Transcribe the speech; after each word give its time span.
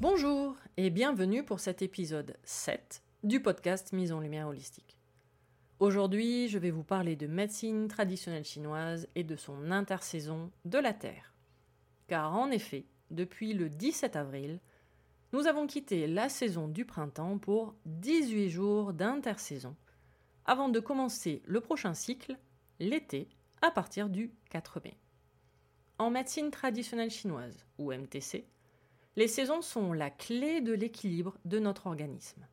Bonjour 0.00 0.54
et 0.76 0.90
bienvenue 0.90 1.44
pour 1.44 1.58
cet 1.58 1.82
épisode 1.82 2.36
7 2.44 3.02
du 3.24 3.42
podcast 3.42 3.92
Mise 3.92 4.12
en 4.12 4.20
lumière 4.20 4.46
holistique. 4.46 4.96
Aujourd'hui, 5.80 6.46
je 6.46 6.56
vais 6.56 6.70
vous 6.70 6.84
parler 6.84 7.16
de 7.16 7.26
médecine 7.26 7.88
traditionnelle 7.88 8.44
chinoise 8.44 9.08
et 9.16 9.24
de 9.24 9.34
son 9.34 9.72
intersaison 9.72 10.52
de 10.64 10.78
la 10.78 10.92
Terre. 10.92 11.34
Car 12.06 12.32
en 12.36 12.52
effet, 12.52 12.86
depuis 13.10 13.54
le 13.54 13.68
17 13.68 14.14
avril, 14.14 14.60
nous 15.32 15.48
avons 15.48 15.66
quitté 15.66 16.06
la 16.06 16.28
saison 16.28 16.68
du 16.68 16.84
printemps 16.84 17.38
pour 17.38 17.74
18 17.86 18.50
jours 18.50 18.92
d'intersaison, 18.92 19.74
avant 20.44 20.68
de 20.68 20.78
commencer 20.78 21.42
le 21.44 21.60
prochain 21.60 21.94
cycle, 21.94 22.38
l'été, 22.78 23.28
à 23.62 23.72
partir 23.72 24.10
du 24.10 24.30
4 24.50 24.80
mai. 24.84 24.96
En 25.98 26.10
médecine 26.10 26.52
traditionnelle 26.52 27.10
chinoise, 27.10 27.66
ou 27.78 27.92
MTC, 27.92 28.46
les 29.18 29.26
saisons 29.26 29.62
sont 29.62 29.92
la 29.92 30.10
clé 30.10 30.60
de 30.60 30.72
l'équilibre 30.72 31.36
de 31.44 31.58
notre 31.58 31.88
organisme. 31.88 32.46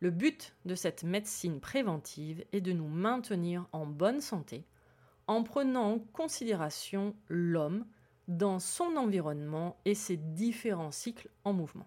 Le 0.00 0.10
but 0.10 0.56
de 0.64 0.74
cette 0.74 1.04
médecine 1.04 1.60
préventive 1.60 2.44
est 2.50 2.60
de 2.60 2.72
nous 2.72 2.88
maintenir 2.88 3.68
en 3.70 3.86
bonne 3.86 4.20
santé 4.20 4.66
en 5.28 5.44
prenant 5.44 5.92
en 5.92 5.98
considération 6.00 7.14
l'homme 7.28 7.86
dans 8.26 8.58
son 8.58 8.96
environnement 8.96 9.78
et 9.84 9.94
ses 9.94 10.16
différents 10.16 10.90
cycles 10.90 11.30
en 11.44 11.52
mouvement. 11.52 11.86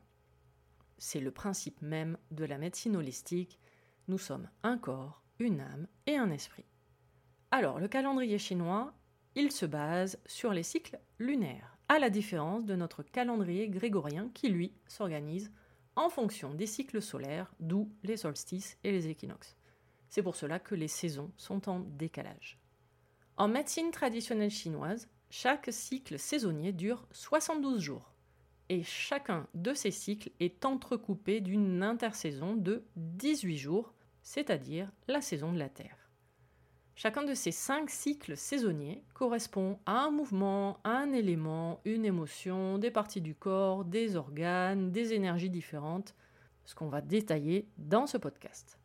C'est 0.97 1.19
le 1.19 1.31
principe 1.31 1.81
même 1.81 2.17
de 2.31 2.46
la 2.46 2.57
médecine 2.57 2.96
holistique. 2.96 3.59
Nous 4.07 4.17
sommes 4.17 4.50
un 4.63 4.78
corps, 4.78 5.22
une 5.38 5.59
âme 5.59 5.85
et 6.06 6.16
un 6.16 6.31
esprit. 6.31 6.66
Alors, 7.51 7.78
le 7.78 7.90
calendrier 7.90 8.38
chinois, 8.38 8.94
il 9.35 9.51
se 9.51 9.66
base 9.66 10.17
sur 10.25 10.53
les 10.53 10.63
cycles 10.63 10.97
lunaires 11.19 11.76
à 11.89 11.99
la 11.99 12.09
différence 12.09 12.65
de 12.65 12.75
notre 12.75 13.03
calendrier 13.03 13.69
grégorien 13.69 14.29
qui, 14.33 14.49
lui, 14.49 14.73
s'organise 14.87 15.51
en 15.95 16.09
fonction 16.09 16.53
des 16.53 16.67
cycles 16.67 17.01
solaires, 17.01 17.51
d'où 17.59 17.89
les 18.03 18.17
solstices 18.17 18.77
et 18.83 18.91
les 18.91 19.07
équinoxes. 19.07 19.57
C'est 20.09 20.23
pour 20.23 20.35
cela 20.35 20.59
que 20.59 20.75
les 20.75 20.87
saisons 20.87 21.31
sont 21.37 21.69
en 21.69 21.79
décalage. 21.79 22.59
En 23.37 23.47
médecine 23.47 23.91
traditionnelle 23.91 24.51
chinoise, 24.51 25.09
chaque 25.29 25.67
cycle 25.71 26.17
saisonnier 26.17 26.71
dure 26.71 27.07
72 27.11 27.81
jours, 27.81 28.13
et 28.69 28.83
chacun 28.83 29.47
de 29.53 29.73
ces 29.73 29.91
cycles 29.91 30.31
est 30.39 30.65
entrecoupé 30.65 31.41
d'une 31.41 31.83
intersaison 31.83 32.55
de 32.55 32.83
18 32.95 33.57
jours, 33.57 33.93
c'est-à-dire 34.23 34.91
la 35.07 35.21
saison 35.21 35.53
de 35.53 35.59
la 35.59 35.69
Terre. 35.69 36.06
Chacun 37.00 37.22
de 37.22 37.35
ces 37.35 37.52
cinq 37.52 37.91
cycles 37.91 38.35
saisonniers 38.35 39.03
correspond 39.13 39.78
à 39.85 40.06
un 40.06 40.09
mouvement, 40.09 40.80
à 40.84 40.97
un 40.97 41.13
élément, 41.13 41.80
une 41.85 42.06
émotion, 42.06 42.80
des 42.80 42.90
parties 42.90 43.22
du 43.22 43.35
corps, 43.35 43.85
des 43.85 44.16
organes, 44.16 44.91
des 44.91 45.13
énergies 45.13 45.52
différentes, 45.52 46.16
ce 46.66 46.74
qu'on 46.74 46.90
va 46.90 47.02
détailler 47.02 47.68
dans 47.78 48.08
ce 48.08 48.18
podcast. 48.18 48.80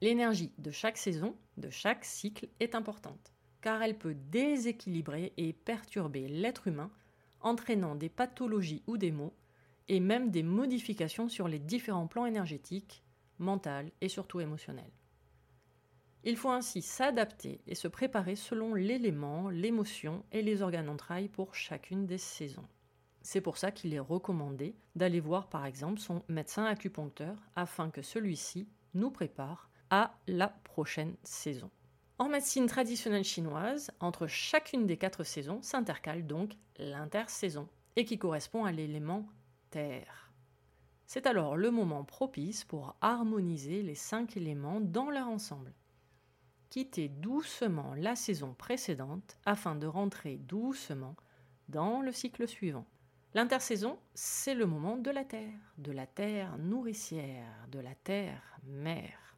L'énergie 0.00 0.52
de 0.58 0.70
chaque 0.70 0.96
saison, 0.96 1.34
de 1.56 1.68
chaque 1.68 2.04
cycle 2.04 2.46
est 2.60 2.76
importante, 2.76 3.32
car 3.62 3.82
elle 3.82 3.98
peut 3.98 4.14
déséquilibrer 4.30 5.32
et 5.36 5.52
perturber 5.52 6.28
l'être 6.28 6.68
humain, 6.68 6.92
entraînant 7.40 7.96
des 7.96 8.08
pathologies 8.08 8.84
ou 8.86 8.96
des 8.96 9.10
maux, 9.10 9.34
et 9.88 9.98
même 9.98 10.30
des 10.30 10.44
modifications 10.44 11.28
sur 11.28 11.48
les 11.48 11.58
différents 11.58 12.06
plans 12.06 12.26
énergétiques, 12.26 13.02
mental 13.40 13.90
et 14.00 14.08
surtout 14.08 14.38
émotionnels. 14.38 14.92
Il 16.28 16.36
faut 16.36 16.50
ainsi 16.50 16.82
s'adapter 16.82 17.60
et 17.68 17.76
se 17.76 17.86
préparer 17.86 18.34
selon 18.34 18.74
l'élément, 18.74 19.48
l'émotion 19.48 20.24
et 20.32 20.42
les 20.42 20.60
organes 20.60 20.88
entrailles 20.88 21.28
pour 21.28 21.54
chacune 21.54 22.04
des 22.04 22.18
saisons. 22.18 22.66
C'est 23.22 23.40
pour 23.40 23.58
ça 23.58 23.70
qu'il 23.70 23.94
est 23.94 24.00
recommandé 24.00 24.74
d'aller 24.96 25.20
voir 25.20 25.48
par 25.48 25.64
exemple 25.64 26.00
son 26.00 26.24
médecin 26.26 26.64
acupuncteur 26.64 27.36
afin 27.54 27.90
que 27.90 28.02
celui-ci 28.02 28.68
nous 28.94 29.12
prépare 29.12 29.70
à 29.90 30.18
la 30.26 30.48
prochaine 30.48 31.14
saison. 31.22 31.70
En 32.18 32.28
médecine 32.28 32.66
traditionnelle 32.66 33.22
chinoise, 33.22 33.92
entre 34.00 34.26
chacune 34.26 34.84
des 34.84 34.96
quatre 34.96 35.22
saisons 35.22 35.62
s'intercale 35.62 36.26
donc 36.26 36.54
l'intersaison, 36.78 37.68
et 37.94 38.04
qui 38.04 38.18
correspond 38.18 38.64
à 38.64 38.72
l'élément 38.72 39.28
terre. 39.70 40.32
C'est 41.06 41.28
alors 41.28 41.56
le 41.56 41.70
moment 41.70 42.02
propice 42.02 42.64
pour 42.64 42.96
harmoniser 43.00 43.82
les 43.82 43.94
cinq 43.94 44.36
éléments 44.36 44.80
dans 44.80 45.08
leur 45.08 45.28
ensemble 45.28 45.72
quitter 46.70 47.08
doucement 47.08 47.94
la 47.94 48.16
saison 48.16 48.54
précédente 48.54 49.38
afin 49.44 49.74
de 49.76 49.86
rentrer 49.86 50.36
doucement 50.36 51.16
dans 51.68 52.00
le 52.00 52.12
cycle 52.12 52.46
suivant. 52.46 52.86
L'intersaison, 53.34 53.98
c'est 54.14 54.54
le 54.54 54.66
moment 54.66 54.96
de 54.96 55.10
la 55.10 55.24
terre, 55.24 55.74
de 55.78 55.92
la 55.92 56.06
terre 56.06 56.56
nourricière, 56.58 57.66
de 57.70 57.78
la 57.78 57.94
terre 57.94 58.42
mère. 58.64 59.36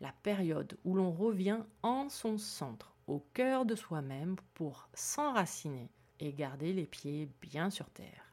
La 0.00 0.12
période 0.12 0.78
où 0.84 0.94
l'on 0.94 1.10
revient 1.10 1.60
en 1.82 2.08
son 2.08 2.38
centre, 2.38 2.94
au 3.08 3.18
cœur 3.34 3.64
de 3.66 3.74
soi-même 3.74 4.36
pour 4.54 4.88
s'enraciner 4.94 5.90
et 6.20 6.32
garder 6.32 6.72
les 6.72 6.86
pieds 6.86 7.28
bien 7.40 7.70
sur 7.70 7.90
terre. 7.90 8.32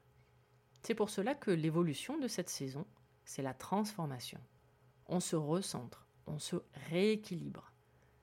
C'est 0.84 0.94
pour 0.94 1.10
cela 1.10 1.34
que 1.34 1.50
l'évolution 1.50 2.20
de 2.20 2.28
cette 2.28 2.50
saison, 2.50 2.86
c'est 3.24 3.42
la 3.42 3.56
transformation. 3.56 4.40
On 5.08 5.20
se 5.20 5.36
recentre, 5.36 6.06
on 6.28 6.38
se 6.38 6.58
rééquilibre. 6.90 7.72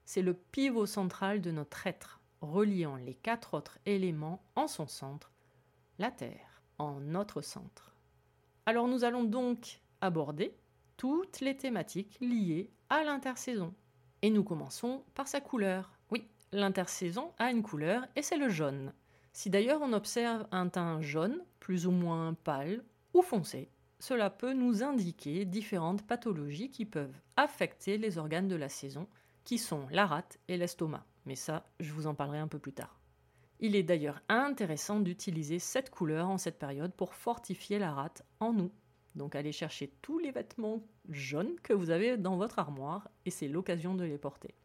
C'est 0.05 0.21
le 0.21 0.33
pivot 0.33 0.85
central 0.85 1.41
de 1.41 1.51
notre 1.51 1.87
être, 1.87 2.21
reliant 2.41 2.95
les 2.95 3.15
quatre 3.15 3.53
autres 3.53 3.79
éléments 3.85 4.43
en 4.55 4.67
son 4.67 4.87
centre, 4.87 5.31
la 5.99 6.11
Terre 6.11 6.61
en 6.77 6.99
notre 6.99 7.41
centre. 7.41 7.95
Alors 8.65 8.87
nous 8.87 9.03
allons 9.03 9.23
donc 9.23 9.79
aborder 10.01 10.55
toutes 10.97 11.39
les 11.39 11.55
thématiques 11.55 12.17
liées 12.21 12.71
à 12.89 13.03
l'intersaison. 13.03 13.73
Et 14.21 14.29
nous 14.29 14.43
commençons 14.43 15.03
par 15.15 15.27
sa 15.27 15.41
couleur. 15.41 15.91
Oui, 16.11 16.27
l'intersaison 16.51 17.31
a 17.39 17.51
une 17.51 17.63
couleur 17.63 18.05
et 18.15 18.21
c'est 18.21 18.37
le 18.37 18.49
jaune. 18.49 18.93
Si 19.33 19.49
d'ailleurs 19.49 19.81
on 19.81 19.93
observe 19.93 20.47
un 20.51 20.69
teint 20.69 21.01
jaune, 21.01 21.43
plus 21.59 21.87
ou 21.87 21.91
moins 21.91 22.33
pâle 22.33 22.83
ou 23.13 23.21
foncé, 23.21 23.69
cela 23.99 24.29
peut 24.29 24.53
nous 24.53 24.83
indiquer 24.83 25.45
différentes 25.45 26.05
pathologies 26.05 26.69
qui 26.69 26.85
peuvent 26.85 27.19
affecter 27.35 27.97
les 27.97 28.17
organes 28.17 28.47
de 28.47 28.55
la 28.55 28.69
saison, 28.69 29.07
qui 29.43 29.57
sont 29.57 29.87
la 29.91 30.05
rate 30.05 30.39
et 30.47 30.57
l'estomac. 30.57 31.05
Mais 31.25 31.35
ça, 31.35 31.65
je 31.79 31.91
vous 31.93 32.07
en 32.07 32.15
parlerai 32.15 32.39
un 32.39 32.47
peu 32.47 32.59
plus 32.59 32.73
tard. 32.73 32.99
Il 33.59 33.75
est 33.75 33.83
d'ailleurs 33.83 34.21
intéressant 34.27 34.99
d'utiliser 34.99 35.59
cette 35.59 35.89
couleur 35.89 36.29
en 36.29 36.37
cette 36.37 36.59
période 36.59 36.93
pour 36.93 37.13
fortifier 37.13 37.79
la 37.79 37.93
rate 37.93 38.25
en 38.39 38.51
nous. 38.51 38.71
Donc 39.15 39.35
allez 39.35 39.51
chercher 39.51 39.93
tous 40.01 40.19
les 40.19 40.31
vêtements 40.31 40.83
jaunes 41.09 41.55
que 41.61 41.73
vous 41.73 41.89
avez 41.89 42.17
dans 42.17 42.35
votre 42.35 42.59
armoire 42.59 43.09
et 43.25 43.31
c'est 43.31 43.47
l'occasion 43.47 43.95
de 43.95 44.03
les 44.03 44.17
porter. 44.17 44.55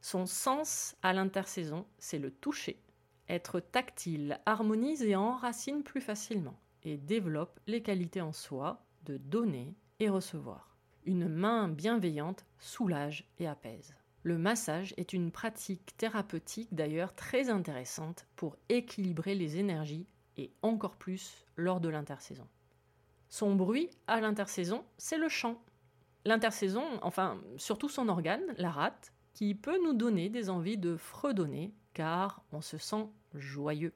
Son 0.00 0.26
sens 0.26 0.96
à 1.02 1.12
l'intersaison, 1.12 1.86
c'est 1.98 2.18
le 2.18 2.30
toucher. 2.30 2.82
Être 3.28 3.60
tactile 3.60 4.40
harmonise 4.46 5.02
et 5.02 5.16
enracine 5.16 5.82
plus 5.82 6.00
facilement 6.00 6.58
et 6.82 6.96
développe 6.96 7.60
les 7.66 7.82
qualités 7.82 8.20
en 8.20 8.32
soi 8.32 8.84
de 9.04 9.16
donner 9.16 9.74
et 9.98 10.08
recevoir. 10.08 10.69
Une 11.06 11.28
main 11.28 11.68
bienveillante 11.68 12.44
soulage 12.58 13.24
et 13.38 13.46
apaise. 13.46 13.94
Le 14.22 14.36
massage 14.36 14.92
est 14.98 15.14
une 15.14 15.30
pratique 15.30 15.96
thérapeutique 15.96 16.74
d'ailleurs 16.74 17.14
très 17.14 17.48
intéressante 17.48 18.26
pour 18.36 18.56
équilibrer 18.68 19.34
les 19.34 19.56
énergies 19.56 20.06
et 20.36 20.52
encore 20.60 20.96
plus 20.96 21.46
lors 21.56 21.80
de 21.80 21.88
l'intersaison. 21.88 22.46
Son 23.30 23.54
bruit 23.54 23.88
à 24.08 24.20
l'intersaison, 24.20 24.84
c'est 24.98 25.16
le 25.16 25.30
chant. 25.30 25.62
L'intersaison, 26.26 26.84
enfin 27.00 27.40
surtout 27.56 27.88
son 27.88 28.10
organe, 28.10 28.54
la 28.58 28.70
rate, 28.70 29.14
qui 29.32 29.54
peut 29.54 29.82
nous 29.82 29.94
donner 29.94 30.28
des 30.28 30.50
envies 30.50 30.76
de 30.76 30.96
fredonner 30.96 31.72
car 31.94 32.42
on 32.52 32.60
se 32.60 32.76
sent 32.76 33.06
joyeux. 33.34 33.94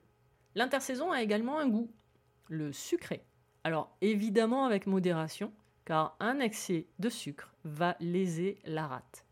L'intersaison 0.55 1.13
a 1.13 1.23
également 1.23 1.59
un 1.59 1.69
goût, 1.69 1.91
le 2.49 2.73
sucré. 2.73 3.27
Alors 3.63 3.95
évidemment 4.01 4.65
avec 4.65 4.87
modération, 4.87 5.53
car 5.85 6.17
un 6.21 6.41
excès 6.41 6.87
de 6.99 7.09
sucre 7.09 7.55
va 7.65 7.97
léser 8.01 8.59
la 8.65 8.87
rate. 8.87 9.25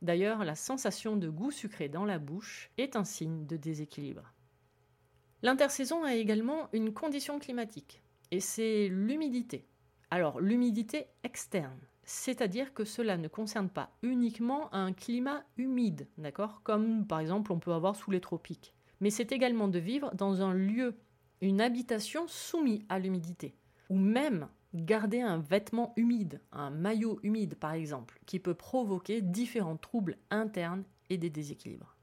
D'ailleurs, 0.00 0.44
la 0.44 0.54
sensation 0.54 1.16
de 1.16 1.28
goût 1.28 1.50
sucré 1.50 1.88
dans 1.88 2.04
la 2.04 2.18
bouche 2.18 2.70
est 2.76 2.96
un 2.96 3.04
signe 3.04 3.46
de 3.46 3.56
déséquilibre. 3.56 4.32
L'intersaison 5.42 6.04
a 6.04 6.14
également 6.14 6.68
une 6.72 6.92
condition 6.92 7.38
climatique, 7.38 8.02
et 8.30 8.40
c'est 8.40 8.88
l'humidité. 8.88 9.66
Alors, 10.10 10.40
l'humidité 10.40 11.06
externe, 11.24 11.78
c'est-à-dire 12.04 12.74
que 12.74 12.84
cela 12.84 13.16
ne 13.16 13.28
concerne 13.28 13.68
pas 13.68 13.90
uniquement 14.02 14.72
un 14.74 14.92
climat 14.92 15.44
humide, 15.56 16.08
d'accord 16.18 16.62
Comme 16.62 17.06
par 17.06 17.20
exemple 17.20 17.52
on 17.52 17.58
peut 17.58 17.72
avoir 17.72 17.96
sous 17.96 18.10
les 18.10 18.20
tropiques. 18.20 18.74
Mais 19.00 19.10
c'est 19.10 19.32
également 19.32 19.68
de 19.68 19.78
vivre 19.78 20.14
dans 20.14 20.42
un 20.42 20.54
lieu, 20.54 20.96
une 21.40 21.60
habitation 21.60 22.26
soumise 22.28 22.82
à 22.88 22.98
l'humidité, 22.98 23.54
ou 23.88 23.98
même 23.98 24.48
Garder 24.74 25.20
un 25.20 25.38
vêtement 25.38 25.92
humide, 25.96 26.40
un 26.50 26.70
maillot 26.70 27.20
humide 27.22 27.56
par 27.56 27.72
exemple, 27.72 28.18
qui 28.24 28.38
peut 28.38 28.54
provoquer 28.54 29.20
différents 29.20 29.76
troubles 29.76 30.16
internes 30.30 30.84
et 31.10 31.18
des 31.18 31.28
déséquilibres. 31.28 31.94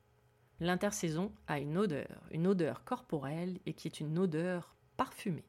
L'intersaison 0.60 1.31
a 1.48 1.60
une 1.60 1.80
odeur, 1.80 2.21
une 2.31 2.45
odeur 2.45 2.83
corporelle 2.83 3.60
et 3.66 3.74
qui 3.74 3.88
est 3.88 4.00
une 4.00 4.19
odeur 4.19 4.75
parfumée. 4.98 5.48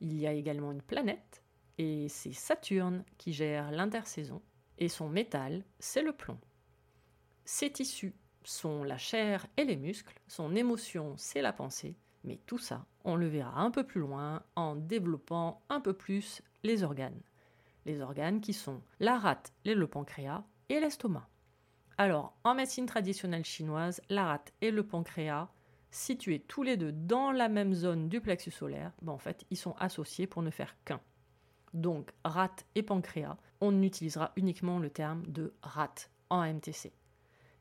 Il 0.00 0.16
y 0.16 0.26
a 0.26 0.32
également 0.32 0.72
une 0.72 0.80
planète, 0.80 1.42
et 1.76 2.08
c'est 2.08 2.32
Saturne 2.32 3.04
qui 3.18 3.34
gère 3.34 3.70
l'intersaison, 3.70 4.40
et 4.78 4.88
son 4.88 5.10
métal, 5.10 5.64
c'est 5.78 6.02
le 6.02 6.12
plomb. 6.12 6.38
Ses 7.44 7.72
tissus 7.72 8.14
sont 8.42 8.84
la 8.84 8.96
chair 8.96 9.46
et 9.58 9.64
les 9.64 9.76
muscles, 9.76 10.18
son 10.28 10.54
émotion, 10.54 11.14
c'est 11.18 11.42
la 11.42 11.52
pensée, 11.52 11.96
mais 12.22 12.38
tout 12.46 12.58
ça, 12.58 12.86
on 13.04 13.16
le 13.16 13.26
verra 13.26 13.60
un 13.60 13.70
peu 13.70 13.84
plus 13.84 14.00
loin 14.00 14.42
en 14.56 14.76
développant 14.76 15.62
un 15.68 15.80
peu 15.80 15.92
plus 15.92 16.42
les 16.64 16.82
organes. 16.82 17.20
Les 17.86 18.00
organes 18.00 18.40
qui 18.40 18.52
sont 18.52 18.80
la 18.98 19.18
rate, 19.18 19.52
le 19.64 19.86
pancréas 19.86 20.42
et 20.68 20.80
l'estomac. 20.80 21.28
Alors, 21.98 22.36
en 22.42 22.54
médecine 22.54 22.86
traditionnelle 22.86 23.44
chinoise, 23.44 24.00
la 24.08 24.24
rate 24.24 24.52
et 24.60 24.72
le 24.72 24.84
pancréas, 24.84 25.48
situés 25.92 26.40
tous 26.40 26.64
les 26.64 26.76
deux 26.76 26.90
dans 26.90 27.30
la 27.30 27.48
même 27.48 27.72
zone 27.72 28.08
du 28.08 28.20
plexus 28.20 28.50
solaire, 28.50 28.90
ben 29.02 29.12
en 29.12 29.18
fait, 29.18 29.44
ils 29.50 29.56
sont 29.56 29.76
associés 29.78 30.26
pour 30.26 30.42
ne 30.42 30.50
faire 30.50 30.74
qu'un. 30.84 31.00
Donc, 31.72 32.10
rate 32.24 32.66
et 32.74 32.82
pancréas, 32.82 33.36
on 33.60 33.82
utilisera 33.82 34.32
uniquement 34.36 34.78
le 34.78 34.90
terme 34.90 35.24
de 35.26 35.54
rate 35.62 36.10
en 36.30 36.42
MTC. 36.42 36.92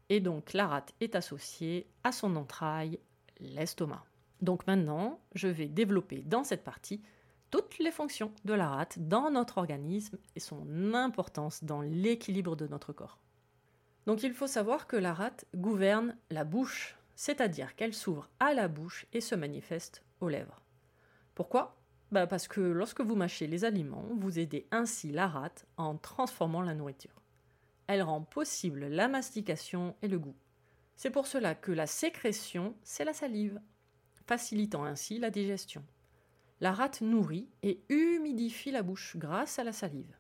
Et 0.10 0.20
donc, 0.20 0.54
la 0.54 0.68
rate 0.68 0.94
est 1.00 1.16
associée 1.16 1.88
à 2.04 2.12
son 2.12 2.36
entraille, 2.36 3.00
l'estomac. 3.40 4.04
Donc 4.42 4.68
maintenant, 4.68 5.20
je 5.36 5.48
vais 5.48 5.68
développer 5.68 6.22
dans 6.24 6.44
cette 6.44 6.64
partie 6.64 7.02
toutes 7.54 7.78
les 7.78 7.92
fonctions 7.92 8.32
de 8.46 8.56
la 8.56 8.68
rate 8.68 8.98
dans 8.98 9.30
notre 9.30 9.60
organisme 9.60 10.18
et 10.36 10.40
son 10.40 10.96
importance 10.96 11.64
dans 11.64 11.82
l'équilibre 11.82 12.56
de 12.56 12.66
notre 12.66 12.94
corps. 12.94 13.20
Donc 14.08 14.24
il 14.24 14.34
faut 14.34 14.48
savoir 14.48 14.88
que 14.88 14.96
la 14.96 15.14
rate 15.14 15.46
gouverne 15.54 16.18
la 16.32 16.46
bouche, 16.46 16.98
c'est-à-dire 17.16 17.76
qu'elle 17.76 17.94
s'ouvre 17.94 18.28
à 18.40 18.56
la 18.56 18.68
bouche 18.68 19.06
et 19.14 19.22
se 19.22 19.36
manifeste 19.36 20.02
aux 20.20 20.30
lèvres. 20.30 20.64
Pourquoi? 21.36 21.78
Bah 22.12 22.26
Parce 22.26 22.48
que 22.48 22.60
lorsque 22.60 23.02
vous 23.02 23.16
mâchez 23.16 23.46
les 23.46 23.66
aliments, 23.66 24.08
vous 24.18 24.40
aidez 24.40 24.66
ainsi 24.72 25.12
la 25.12 25.28
rate 25.28 25.68
en 25.78 25.96
transformant 25.96 26.64
la 26.64 26.74
nourriture. 26.74 27.22
Elle 27.86 28.02
rend 28.02 28.22
possible 28.22 28.88
la 28.88 29.08
mastication 29.08 29.96
et 30.02 30.08
le 30.08 30.18
goût. 30.18 30.36
C'est 30.96 31.12
pour 31.12 31.28
cela 31.28 31.54
que 31.54 31.72
la 31.72 31.86
sécrétion, 31.86 32.74
c'est 32.82 33.06
la 33.06 33.14
salive 33.14 33.62
facilitant 34.26 34.86
ainsi 34.86 35.20
la 35.20 35.30
digestion. 35.30 35.84
La 36.64 36.72
rate 36.72 37.02
nourrit 37.02 37.50
et 37.62 37.82
humidifie 37.90 38.72
la 38.72 38.84
bouche 38.84 39.18
grâce 39.18 39.60
à 39.60 39.66
la 39.66 39.74
salive. 39.74 40.16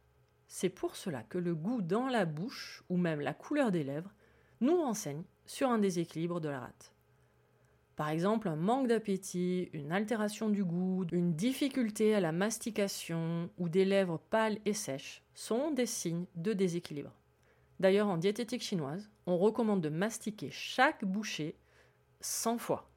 C'est 0.49 0.67
pour 0.67 0.97
cela 0.97 1.23
que 1.23 1.37
le 1.37 1.55
goût 1.55 1.81
dans 1.81 2.09
la 2.09 2.25
bouche, 2.25 2.83
ou 2.89 2.97
même 2.97 3.21
la 3.21 3.33
couleur 3.33 3.71
des 3.71 3.85
lèvres, 3.85 4.13
nous 4.59 4.75
renseigne 4.75 5.23
sur 5.45 5.69
un 5.69 5.77
déséquilibre 5.77 6.41
de 6.41 6.49
la 6.49 6.59
rate. 6.59 6.93
Par 7.95 8.09
exemple, 8.09 8.49
un 8.49 8.57
manque 8.57 8.87
d'appétit, 8.87 9.69
une 9.71 9.93
altération 9.93 10.49
du 10.49 10.65
goût, 10.65 11.05
une 11.13 11.33
difficulté 11.33 12.13
à 12.13 12.19
la 12.19 12.33
mastication 12.33 13.49
ou 13.57 13.69
des 13.69 13.85
lèvres 13.85 14.19
pâles 14.29 14.59
et 14.65 14.73
sèches 14.73 15.23
sont 15.35 15.71
des 15.71 15.85
signes 15.85 16.25
de 16.35 16.51
déséquilibre. 16.51 17.15
D'ailleurs, 17.79 18.09
en 18.09 18.17
diététique 18.17 18.63
chinoise, 18.63 19.09
on 19.27 19.37
recommande 19.37 19.79
de 19.79 19.87
mastiquer 19.87 20.51
chaque 20.51 21.05
bouchée 21.05 21.55
100 22.19 22.57
fois. 22.57 22.89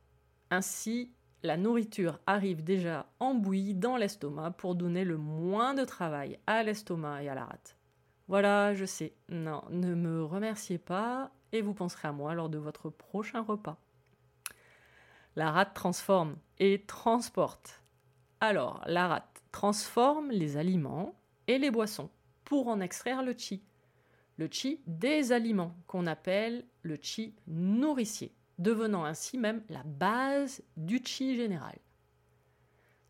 Ainsi, 0.50 1.12
la 1.42 1.56
nourriture 1.56 2.18
arrive 2.26 2.64
déjà 2.64 3.06
embouillie 3.20 3.74
dans 3.74 3.96
l'estomac 3.96 4.52
pour 4.52 4.74
donner 4.74 5.04
le 5.04 5.16
moins 5.16 5.74
de 5.74 5.84
travail 5.84 6.38
à 6.46 6.62
l'estomac 6.62 7.22
et 7.22 7.28
à 7.28 7.34
la 7.34 7.44
rate. 7.44 7.76
Voilà, 8.28 8.74
je 8.74 8.84
sais, 8.84 9.14
non, 9.28 9.62
ne 9.70 9.94
me 9.94 10.24
remerciez 10.24 10.78
pas 10.78 11.30
et 11.52 11.62
vous 11.62 11.74
penserez 11.74 12.08
à 12.08 12.12
moi 12.12 12.34
lors 12.34 12.48
de 12.48 12.58
votre 12.58 12.90
prochain 12.90 13.42
repas. 13.42 13.78
La 15.36 15.50
rate 15.50 15.74
transforme 15.74 16.36
et 16.58 16.82
transporte. 16.86 17.82
Alors, 18.40 18.82
la 18.86 19.06
rate 19.06 19.42
transforme 19.52 20.30
les 20.30 20.56
aliments 20.56 21.14
et 21.46 21.58
les 21.58 21.70
boissons 21.70 22.10
pour 22.44 22.68
en 22.68 22.80
extraire 22.80 23.22
le 23.22 23.34
chi. 23.36 23.62
Le 24.38 24.48
chi 24.50 24.80
des 24.86 25.32
aliments 25.32 25.76
qu'on 25.86 26.06
appelle 26.06 26.64
le 26.82 26.98
chi 27.00 27.34
nourricier 27.46 28.35
devenant 28.58 29.04
ainsi 29.04 29.38
même 29.38 29.62
la 29.68 29.82
base 29.84 30.62
du 30.76 31.00
chi 31.04 31.36
général. 31.36 31.78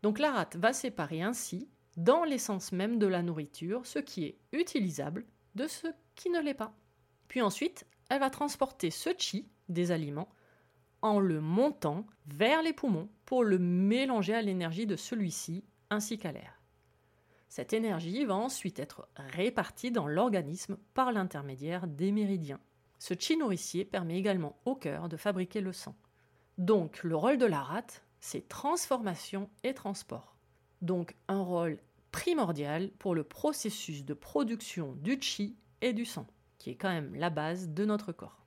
Donc 0.03 0.19
la 0.19 0.31
rate 0.31 0.55
va 0.55 0.73
séparer 0.73 1.21
ainsi, 1.21 1.69
dans 1.95 2.23
l'essence 2.23 2.71
même 2.71 2.99
de 2.99 3.07
la 3.07 3.23
nourriture, 3.23 3.85
ce 3.85 3.99
qui 3.99 4.25
est 4.25 4.37
utilisable 4.51 5.25
de 5.55 5.67
ce 5.67 5.87
qui 6.15 6.29
ne 6.29 6.39
l'est 6.39 6.53
pas. 6.53 6.73
Puis 7.27 7.41
ensuite, 7.41 7.85
elle 8.09 8.19
va 8.19 8.29
transporter 8.29 8.91
ce 8.91 9.09
chi 9.17 9.49
des 9.69 9.91
aliments 9.91 10.29
en 11.01 11.19
le 11.19 11.41
montant 11.41 12.05
vers 12.27 12.61
les 12.61 12.73
poumons 12.73 13.09
pour 13.25 13.43
le 13.43 13.57
mélanger 13.57 14.33
à 14.33 14.41
l'énergie 14.41 14.87
de 14.87 14.95
celui-ci 14.95 15.63
ainsi 15.89 16.17
qu'à 16.17 16.31
l'air. 16.31 16.61
Cette 17.49 17.73
énergie 17.73 18.25
va 18.25 18.35
ensuite 18.35 18.79
être 18.79 19.07
répartie 19.15 19.91
dans 19.91 20.07
l'organisme 20.07 20.77
par 20.93 21.11
l'intermédiaire 21.11 21.87
des 21.87 22.11
méridiens. 22.11 22.59
Ce 22.99 23.13
chi 23.13 23.37
nourricier 23.37 23.85
permet 23.85 24.17
également 24.17 24.57
au 24.65 24.75
cœur 24.75 25.09
de 25.09 25.17
fabriquer 25.17 25.61
le 25.61 25.73
sang. 25.73 25.95
Donc 26.57 27.03
le 27.03 27.15
rôle 27.15 27.37
de 27.37 27.45
la 27.45 27.61
rate, 27.61 28.03
c'est 28.19 28.47
transformation 28.47 29.49
et 29.63 29.73
transport. 29.73 30.35
Donc 30.81 31.15
un 31.27 31.41
rôle 31.41 31.79
primordial 32.11 32.89
pour 32.99 33.13
le 33.13 33.23
processus 33.23 34.03
de 34.03 34.13
production 34.13 34.93
du 34.97 35.19
chi 35.21 35.55
et 35.81 35.93
du 35.93 36.05
sang, 36.05 36.25
qui 36.57 36.71
est 36.71 36.75
quand 36.75 36.89
même 36.89 37.13
la 37.15 37.29
base 37.29 37.69
de 37.69 37.85
notre 37.85 38.11
corps. 38.11 38.45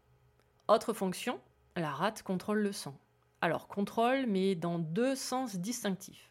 Autre 0.69 0.92
fonction, 0.92 1.40
la 1.76 1.90
rate 1.90 2.23
contrôle 2.23 2.61
le 2.61 2.73
sang. 2.73 2.99
Alors 3.40 3.69
contrôle, 3.69 4.26
mais 4.26 4.54
dans 4.54 4.78
deux 4.78 5.14
sens 5.14 5.57
distinctifs. 5.57 6.30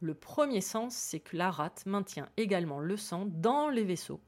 Le 0.00 0.14
premier 0.14 0.60
sens, 0.60 0.94
c'est 0.94 1.20
que 1.20 1.36
la 1.36 1.50
rate 1.50 1.86
maintient 1.86 2.28
également 2.36 2.80
le 2.80 2.96
sang 2.96 3.26
dans 3.26 3.70
les 3.70 3.84
vaisseaux, 3.84 4.20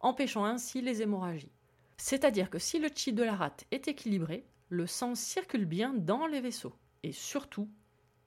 empêchant 0.00 0.44
ainsi 0.44 0.82
les 0.82 1.02
hémorragies. 1.02 1.52
C'est-à-dire 1.96 2.50
que 2.50 2.58
si 2.58 2.78
le 2.78 2.88
chi 2.94 3.12
de 3.12 3.22
la 3.22 3.34
rate 3.34 3.64
est 3.70 3.88
équilibré, 3.88 4.46
le 4.68 4.86
sang 4.86 5.14
circule 5.14 5.64
bien 5.64 5.94
dans 5.94 6.26
les 6.26 6.40
vaisseaux 6.40 6.76
et 7.02 7.12
surtout, 7.12 7.68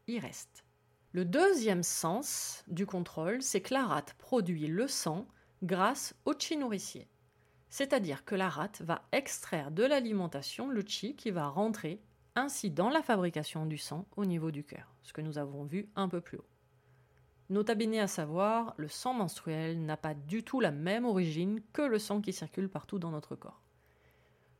il 0.08 0.20
reste. 0.20 0.64
Le 1.12 1.26
deuxième 1.26 1.84
sens 1.84 2.64
du 2.68 2.86
contrôle, 2.86 3.42
c'est 3.42 3.62
que 3.62 3.74
la 3.74 3.86
rate 3.86 4.14
produit 4.14 4.68
le 4.68 4.88
sang 4.88 5.28
grâce 5.64 6.16
au 6.26 6.34
chi 6.38 6.56
nourricier. 6.56 7.08
C'est-à-dire 7.70 8.26
que 8.26 8.36
la 8.36 8.50
rate 8.50 8.82
va 8.82 9.08
extraire 9.12 9.72
de 9.72 9.84
l'alimentation 9.84 10.70
le 10.70 10.82
chi 10.82 11.16
qui 11.16 11.32
va 11.32 11.48
rentrer 11.48 12.02
ainsi 12.36 12.72
dans 12.72 12.90
la 12.90 13.02
fabrication 13.02 13.66
du 13.66 13.78
sang 13.78 14.08
au 14.16 14.26
niveau 14.26 14.52
du 14.52 14.64
cœur, 14.64 14.96
ce 15.04 15.14
que 15.14 15.22
nous 15.22 15.38
avons 15.38 15.64
vu 15.64 15.90
un 15.96 16.08
peu 16.08 16.22
plus 16.22 16.38
haut. 16.38 16.49
Nota 17.50 17.74
à 17.74 18.08
savoir, 18.08 18.75
le 18.77 18.88
sang 18.88 19.15
menstruel 19.15 19.84
n'a 19.84 19.98
pas 19.98 20.13
du 20.13 20.44
tout 20.44 20.60
la 20.60 20.70
même 20.70 21.06
origine 21.06 21.62
que 21.74 21.82
le 21.82 21.98
sang 21.98 22.22
qui 22.22 22.32
circule 22.32 22.70
partout 22.70 23.00
dans 23.00 23.10
notre 23.10 23.36
corps. 23.36 23.60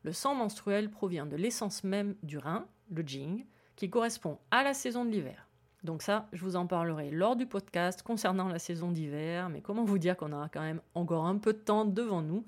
Le 0.02 0.12
sang 0.12 0.34
menstruel 0.34 0.90
provient 0.90 1.28
de 1.28 1.36
l'essence 1.36 1.84
même 1.84 2.16
du 2.24 2.40
rein, 2.40 2.66
le 2.90 3.04
jing, 3.04 3.46
qui 3.76 3.92
correspond 3.92 4.40
à 4.50 4.64
la 4.64 4.74
saison 4.74 5.06
de 5.06 5.12
l'hiver. 5.12 5.48
Donc 5.84 6.02
ça, 6.02 6.28
je 6.34 6.44
vous 6.44 6.56
en 6.56 6.66
parlerai 6.66 7.12
lors 7.12 7.36
du 7.36 7.46
podcast 7.46 8.02
concernant 8.02 8.48
la 8.48 8.58
saison 8.58 8.92
d'hiver, 8.92 9.50
mais 9.50 9.62
comment 9.62 9.86
vous 9.86 10.00
dire 10.00 10.18
qu'on 10.18 10.34
a 10.34 10.50
quand 10.50 10.62
même 10.62 10.82
encore 10.96 11.26
un 11.26 11.38
peu 11.38 11.54
de 11.54 11.60
temps 11.60 11.86
devant 11.86 12.24
nous? 12.24 12.44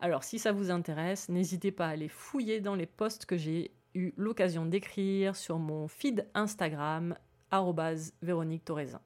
Alors 0.00 0.24
si 0.24 0.40
ça 0.40 0.50
vous 0.50 0.72
intéresse, 0.72 1.28
n'hésitez 1.28 1.70
pas 1.70 1.86
à 1.86 1.90
aller 1.90 2.08
fouiller 2.08 2.60
dans 2.60 2.74
les 2.74 2.86
posts 2.86 3.26
que 3.26 3.36
j'ai 3.36 3.70
eu 3.94 4.12
l'occasion 4.16 4.66
d'écrire 4.66 5.36
sur 5.36 5.60
mon 5.60 5.86
feed 5.86 6.26
Instagram, 6.34 7.16
Véronique 8.22 8.64
Torresin. 8.64 9.00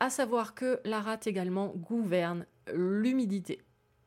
À 0.00 0.10
savoir 0.10 0.54
que 0.54 0.80
la 0.84 1.00
rate 1.00 1.26
également 1.26 1.68
gouverne 1.68 2.46
l'humidité 2.72 3.62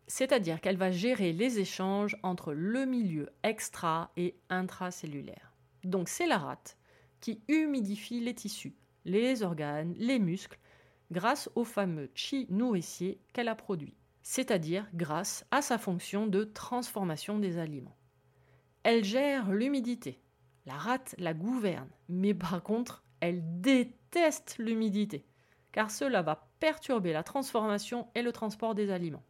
c'est-à-dire 0.10 0.60
qu'elle 0.60 0.76
va 0.76 0.92
gérer 0.92 1.32
les 1.32 1.60
échanges 1.60 2.18
entre 2.24 2.52
le 2.52 2.86
milieu 2.86 3.30
extra 3.44 4.12
et 4.18 4.36
intracellulaire. 4.50 5.54
Donc 5.84 6.10
c'est 6.10 6.26
la 6.26 6.40
rate 6.40 6.78
qui 7.22 7.42
humidifie 7.48 8.20
les 8.20 8.34
tissus, 8.34 8.76
les 9.06 9.44
organes, 9.44 9.94
les 9.98 10.18
muscles, 10.18 10.60
grâce 11.12 11.50
au 11.56 11.64
fameux 11.64 12.10
chi 12.16 12.48
nourricier 12.50 13.22
qu'elle 13.34 13.48
a 13.48 13.56
produit, 13.56 13.96
c'est-à-dire 14.24 14.88
grâce 14.96 15.46
à 15.52 15.62
sa 15.62 15.78
fonction 15.78 16.26
de 16.26 16.44
transformation 16.44 17.38
des 17.38 17.60
aliments. 17.60 17.96
Elle 18.84 19.04
gère 19.04 19.52
l'humidité. 19.52 20.20
La 20.66 20.74
rate 20.74 21.14
la 21.20 21.36
gouverne, 21.36 21.90
mais 22.10 22.34
par 22.34 22.62
contre, 22.64 23.04
elle 23.20 23.44
déteste 23.62 24.56
l'humidité, 24.58 25.26
car 25.80 25.92
cela 25.92 26.22
va 26.22 26.50
perturber 26.60 27.14
la 27.14 27.24
transformation 27.24 28.10
et 28.14 28.22
le 28.22 28.34
transport 28.34 28.76
des 28.76 28.92
aliments. 28.92 29.24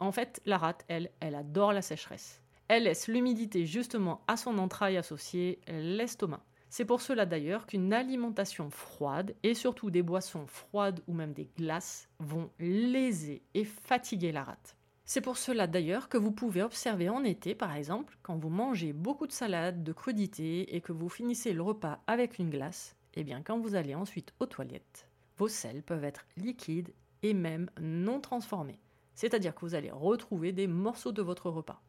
En 0.00 0.10
fait, 0.10 0.42
la 0.46 0.58
rate, 0.58 0.84
elle, 0.88 1.12
elle 1.20 1.36
adore 1.36 1.72
la 1.72 1.80
sécheresse. 1.80 2.42
Elle 2.66 2.82
laisse 2.82 3.06
l'humidité 3.06 3.66
justement 3.66 4.24
à 4.26 4.36
son 4.36 4.58
entraille 4.58 4.96
associée, 4.96 5.60
l'estomac. 5.68 6.42
C'est 6.70 6.84
pour 6.84 7.02
cela 7.02 7.24
d'ailleurs 7.24 7.68
qu'une 7.68 7.92
alimentation 7.92 8.68
froide 8.68 9.36
et 9.44 9.54
surtout 9.54 9.92
des 9.92 10.02
boissons 10.02 10.44
froides 10.48 11.04
ou 11.06 11.12
même 11.12 11.34
des 11.34 11.48
glaces 11.56 12.08
vont 12.18 12.50
léser 12.58 13.44
et 13.54 13.62
fatiguer 13.62 14.32
la 14.32 14.42
rate. 14.42 14.76
C'est 15.04 15.20
pour 15.20 15.36
cela 15.36 15.68
d'ailleurs 15.68 16.08
que 16.08 16.18
vous 16.18 16.32
pouvez 16.32 16.64
observer 16.64 17.10
en 17.10 17.22
été 17.22 17.54
par 17.54 17.76
exemple, 17.76 18.18
quand 18.24 18.36
vous 18.36 18.50
mangez 18.50 18.92
beaucoup 18.92 19.28
de 19.28 19.32
salade, 19.32 19.84
de 19.84 19.92
crudités 19.92 20.74
et 20.74 20.80
que 20.80 20.90
vous 20.90 21.08
finissez 21.08 21.52
le 21.52 21.62
repas 21.62 22.00
avec 22.08 22.40
une 22.40 22.50
glace, 22.50 22.96
et 23.14 23.20
eh 23.20 23.22
bien 23.22 23.40
quand 23.40 23.60
vous 23.60 23.76
allez 23.76 23.94
ensuite 23.94 24.34
aux 24.40 24.46
toilettes, 24.46 25.06
vos 25.42 25.48
selles 25.48 25.82
peuvent 25.82 26.04
être 26.04 26.24
liquides 26.36 26.94
et 27.24 27.34
même 27.34 27.68
non 27.80 28.20
transformées. 28.20 28.78
C'est-à-dire 29.16 29.56
que 29.56 29.62
vous 29.62 29.74
allez 29.74 29.90
retrouver 29.90 30.52
des 30.52 30.68
morceaux 30.68 31.10
de 31.10 31.20
votre 31.20 31.50
repas. 31.50 31.82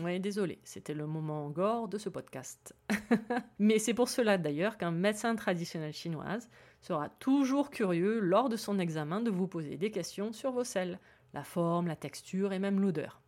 Oui, 0.00 0.20
désolé, 0.20 0.60
c'était 0.62 0.94
le 0.94 1.08
moment 1.08 1.50
gore 1.50 1.88
de 1.88 1.98
ce 1.98 2.08
podcast. 2.08 2.72
Mais 3.58 3.80
c'est 3.80 3.94
pour 3.94 4.08
cela 4.08 4.38
d'ailleurs 4.38 4.78
qu'un 4.78 4.92
médecin 4.92 5.34
traditionnel 5.34 5.92
chinoise 5.92 6.48
sera 6.82 7.08
toujours 7.08 7.70
curieux 7.70 8.20
lors 8.20 8.48
de 8.48 8.56
son 8.56 8.78
examen 8.78 9.20
de 9.20 9.30
vous 9.32 9.48
poser 9.48 9.76
des 9.76 9.90
questions 9.90 10.32
sur 10.32 10.52
vos 10.52 10.62
selles, 10.62 11.00
la 11.32 11.42
forme, 11.42 11.88
la 11.88 11.96
texture 11.96 12.52
et 12.52 12.60
même 12.60 12.78
l'odeur. 12.78 13.20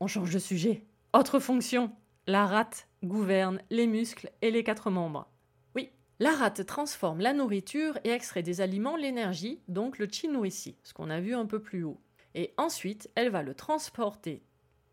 On 0.00 0.06
change 0.06 0.32
de 0.32 0.38
sujet. 0.38 0.86
Autre 1.12 1.40
fonction. 1.40 1.92
La 2.26 2.46
rate 2.46 2.88
gouverne 3.04 3.60
les 3.68 3.86
muscles 3.86 4.30
et 4.40 4.50
les 4.50 4.64
quatre 4.64 4.90
membres. 4.90 5.30
La 6.22 6.32
rate 6.34 6.66
transforme 6.66 7.20
la 7.20 7.32
nourriture 7.32 7.98
et 8.04 8.10
extrait 8.10 8.42
des 8.42 8.60
aliments 8.60 8.96
l'énergie, 8.96 9.62
donc 9.68 9.98
le 9.98 10.06
chi 10.06 10.28
nourricier, 10.28 10.76
ce 10.82 10.92
qu'on 10.92 11.08
a 11.08 11.18
vu 11.18 11.34
un 11.34 11.46
peu 11.46 11.62
plus 11.62 11.82
haut. 11.82 11.98
Et 12.34 12.52
ensuite, 12.58 13.10
elle 13.14 13.30
va 13.30 13.42
le 13.42 13.54
transporter 13.54 14.42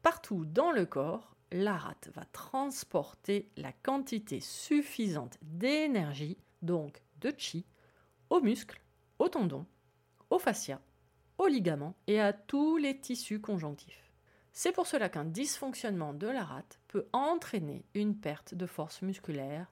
partout 0.03 0.46
dans 0.46 0.72
le 0.72 0.86
corps. 0.86 1.36
La 1.51 1.75
rate 1.75 2.10
va 2.15 2.24
transporter 2.31 3.50
la 3.57 3.74
quantité 3.74 4.39
suffisante 4.39 5.38
d'énergie, 5.41 6.38
donc 6.62 7.01
de 7.19 7.34
chi, 7.38 7.65
aux 8.29 8.39
muscles, 8.39 8.79
aux 9.19 9.27
tendons, 9.27 9.65
aux 10.29 10.39
fascias, 10.39 10.79
aux 11.39 11.48
ligaments 11.48 11.98
et 12.07 12.22
à 12.22 12.31
tous 12.31 12.77
les 12.77 13.01
tissus 13.01 13.41
conjonctifs. 13.41 14.13
C'est 14.53 14.72
pour 14.72 14.88
cela 14.88 15.10
qu'un 15.10 15.25
dysfonctionnement 15.25 16.13
de 16.13 16.27
la 16.27 16.46
rate 16.46 16.79
peut 16.88 17.07
entraîner 17.12 17.84
une 17.96 18.17
perte 18.17 18.53
de 18.53 18.65
force 18.65 19.01
musculaire, 19.01 19.67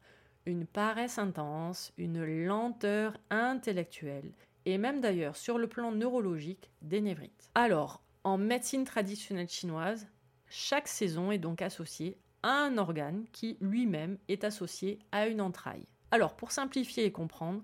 une 0.46 0.66
paresse 0.66 1.18
intense, 1.18 1.92
une 1.98 2.24
lenteur 2.46 3.18
intellectuelle 3.30 4.32
et 4.66 4.78
même 4.78 5.02
d'ailleurs 5.02 5.36
sur 5.36 5.58
le 5.58 5.68
plan 5.68 5.92
neurologique 5.92 6.72
des 6.82 7.02
névrites. 7.02 7.50
Alors, 7.56 8.02
en 8.24 8.38
médecine 8.38 8.86
traditionnelle 8.86 9.50
chinoise, 9.50 10.08
chaque 10.50 10.88
saison 10.88 11.32
est 11.32 11.38
donc 11.38 11.62
associée 11.62 12.18
à 12.44 12.50
un 12.50 12.78
organe 12.78 13.26
qui 13.32 13.58
lui-même 13.62 14.18
est 14.28 14.44
associé 14.44 15.00
à 15.12 15.28
une 15.28 15.42
entraille. 15.42 15.86
Alors, 16.12 16.36
pour 16.36 16.52
simplifier 16.52 17.06
et 17.06 17.12
comprendre, 17.12 17.64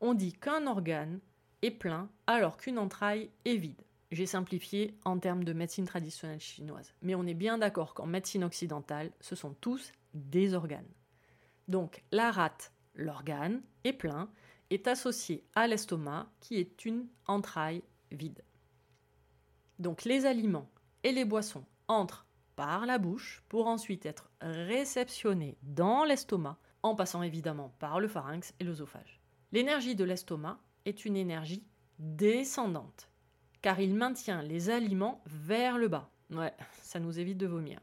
on 0.00 0.14
dit 0.14 0.32
qu'un 0.32 0.66
organe 0.66 1.20
est 1.62 1.70
plein 1.70 2.08
alors 2.26 2.56
qu'une 2.56 2.78
entraille 2.78 3.30
est 3.44 3.56
vide. 3.56 3.82
J'ai 4.10 4.26
simplifié 4.26 4.96
en 5.04 5.18
termes 5.18 5.44
de 5.44 5.52
médecine 5.52 5.84
traditionnelle 5.84 6.40
chinoise. 6.40 6.92
Mais 7.02 7.14
on 7.14 7.26
est 7.26 7.34
bien 7.34 7.58
d'accord 7.58 7.94
qu'en 7.94 8.06
médecine 8.06 8.42
occidentale, 8.42 9.12
ce 9.20 9.36
sont 9.36 9.54
tous 9.60 9.92
des 10.14 10.54
organes. 10.54 10.88
Donc 11.70 12.02
la 12.10 12.32
rate, 12.32 12.72
l'organe, 12.96 13.62
est 13.84 13.92
plein, 13.92 14.28
est 14.70 14.88
associé 14.88 15.44
à 15.54 15.68
l'estomac 15.68 16.28
qui 16.40 16.56
est 16.56 16.84
une 16.84 17.06
entraille 17.28 17.84
vide. 18.10 18.42
Donc 19.78 20.02
les 20.02 20.26
aliments 20.26 20.68
et 21.04 21.12
les 21.12 21.24
boissons 21.24 21.64
entrent 21.86 22.26
par 22.56 22.86
la 22.86 22.98
bouche 22.98 23.44
pour 23.48 23.68
ensuite 23.68 24.04
être 24.04 24.32
réceptionnés 24.40 25.58
dans 25.62 26.02
l'estomac 26.02 26.58
en 26.82 26.96
passant 26.96 27.22
évidemment 27.22 27.72
par 27.78 28.00
le 28.00 28.08
pharynx 28.08 28.52
et 28.58 28.64
l'œsophage. 28.64 29.20
L'énergie 29.52 29.94
de 29.94 30.02
l'estomac 30.02 30.58
est 30.86 31.04
une 31.04 31.16
énergie 31.16 31.62
descendante 32.00 33.08
car 33.62 33.78
il 33.78 33.94
maintient 33.94 34.42
les 34.42 34.70
aliments 34.70 35.22
vers 35.26 35.78
le 35.78 35.86
bas. 35.86 36.10
Ouais, 36.30 36.52
ça 36.82 36.98
nous 36.98 37.20
évite 37.20 37.38
de 37.38 37.46
vomir. 37.46 37.78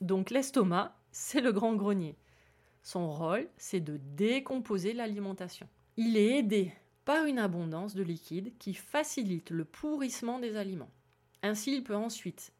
Donc 0.00 0.30
l'estomac, 0.30 0.96
c'est 1.10 1.40
le 1.40 1.50
grand 1.50 1.74
grenier. 1.74 2.16
Son 2.82 3.10
rôle, 3.10 3.48
c'est 3.56 3.80
de 3.80 3.96
décomposer 3.96 4.92
l'alimentation. 4.92 5.68
Il 5.96 6.16
est 6.16 6.38
aidé 6.38 6.72
par 7.04 7.24
une 7.24 7.38
abondance 7.38 7.94
de 7.94 8.02
liquide 8.02 8.52
qui 8.58 8.74
facilite 8.74 9.50
le 9.50 9.64
pourrissement 9.64 10.38
des 10.38 10.56
aliments. 10.56 10.90
Ainsi, 11.42 11.74
il 11.74 11.84
peut 11.84 11.96
ensuite 11.96 12.52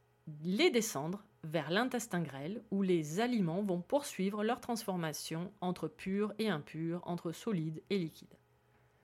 les 0.44 0.70
descendre 0.70 1.24
vers 1.44 1.70
l'intestin 1.70 2.20
grêle 2.20 2.62
où 2.70 2.82
les 2.82 3.20
aliments 3.20 3.62
vont 3.62 3.80
poursuivre 3.80 4.44
leur 4.44 4.60
transformation 4.60 5.52
entre 5.60 5.88
pur 5.88 6.32
et 6.38 6.48
impur, 6.48 7.02
entre 7.04 7.32
solide 7.32 7.82
et 7.90 7.98
liquide. 7.98 8.36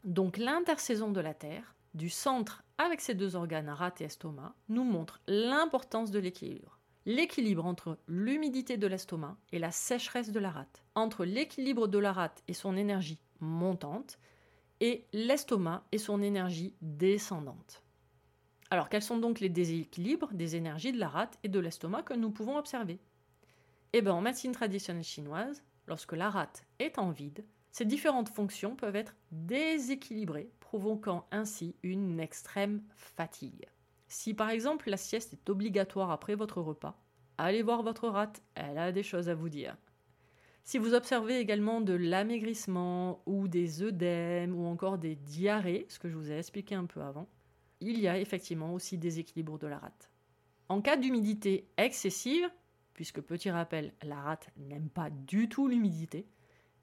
Donc 0.05 0.37
l'intersaison 0.37 1.11
de 1.11 1.21
la 1.21 1.35
Terre, 1.35 1.75
du 1.95 2.11
centre 2.11 2.63
avec 2.79 3.01
ses 3.01 3.15
deux 3.15 3.35
organes 3.35 3.69
rate 3.69 4.01
et 4.01 4.05
estomac, 4.05 4.55
nous 4.69 4.85
montre 4.85 5.21
l'importance 5.27 6.13
de 6.13 6.21
l'équilibre. 6.21 6.78
L'équilibre 7.09 7.65
entre 7.65 7.99
l'humidité 8.07 8.77
de 8.77 8.87
l'estomac 8.87 9.39
et 9.51 9.59
la 9.59 9.71
sécheresse 9.71 10.31
de 10.31 10.41
la 10.41 10.51
rate, 10.51 10.85
entre 10.95 11.25
l'équilibre 11.25 11.89
de 11.89 11.99
la 11.99 12.13
rate 12.13 12.43
et 12.49 12.53
son 12.53 12.77
énergie 12.77 13.19
montante 13.41 14.19
et 14.81 15.07
l'estomac 15.15 15.87
et 15.91 15.97
son 15.97 16.21
énergie 16.21 16.75
descendante. 16.83 17.83
Alors 18.69 18.91
quels 18.91 19.01
sont 19.01 19.17
donc 19.17 19.41
les 19.41 19.49
déséquilibres 19.49 20.35
des 20.35 20.55
énergies 20.55 20.93
de 20.93 20.99
la 20.99 21.09
rate 21.09 21.39
et 21.43 21.49
de 21.49 21.59
l'estomac 21.59 22.03
que 22.03 22.13
nous 22.13 22.31
pouvons 22.31 22.59
observer? 22.59 23.01
Eh 23.95 24.03
bien 24.03 24.13
en 24.13 24.21
médecine 24.21 24.53
traditionnelle 24.53 25.03
chinoise, 25.03 25.63
lorsque 25.87 26.13
la 26.13 26.29
rate 26.29 26.67
est 26.79 26.99
en 26.99 27.09
vide, 27.09 27.43
ces 27.71 27.87
différentes 27.87 28.29
fonctions 28.29 28.77
peuvent 28.77 28.97
être 28.97 29.17
déséquilibrées, 29.33 30.51
provoquant 30.61 31.27
ainsi 31.31 31.75
une 31.83 32.21
extrême 32.21 32.83
fatigue. 32.97 33.67
Si 34.09 34.35
par 34.35 34.51
exemple 34.51 34.91
la 34.91 34.97
sieste 34.97 35.35
est 35.35 35.51
obligatoire 35.51 36.11
après 36.11 36.35
votre 36.35 36.61
repas, 36.61 36.99
allez 37.37 37.63
voir 37.63 37.83
votre 37.83 38.09
rate, 38.09 38.43
elle 38.55 38.79
a 38.79 38.91
des 38.91 39.03
choses 39.03 39.29
à 39.29 39.35
vous 39.35 39.49
dire. 39.49 39.77
Si 40.65 40.77
vous 40.77 40.95
observez 40.95 41.39
également 41.39 41.81
de 41.81 41.95
l'amaigrissement 41.95 43.23
ou 43.27 43.49
des 43.49 43.83
œdèmes 43.83 44.55
ou 44.55 44.67
encore 44.67 44.99
des 44.99 45.15
diarrhées, 45.15 45.87
ce 45.89 45.99
que 45.99 46.09
je 46.09 46.17
vous 46.17 46.31
ai 46.31 46.39
expliqué 46.39 46.75
un 46.75 46.85
peu 46.85 47.01
avant, 47.01 47.29
il 47.81 47.99
y 48.01 48.09
a 48.09 48.19
effectivement 48.19 48.75
aussi 48.75 48.99
des 48.99 49.19
équilibres 49.19 49.59
de 49.59 49.67
la 49.67 49.79
rate. 49.79 50.11
En 50.69 50.83
cas 50.83 50.97
d'humidité 50.97 51.69
excessive, 51.77 52.51
puisque 52.93 53.21
petit 53.21 53.51
rappel, 53.51 53.95
la 54.03 54.21
rate 54.21 54.51
n'aime 54.57 54.91
pas 54.91 55.09
du 55.11 55.49
tout 55.49 55.69
l'humidité, 55.69 56.27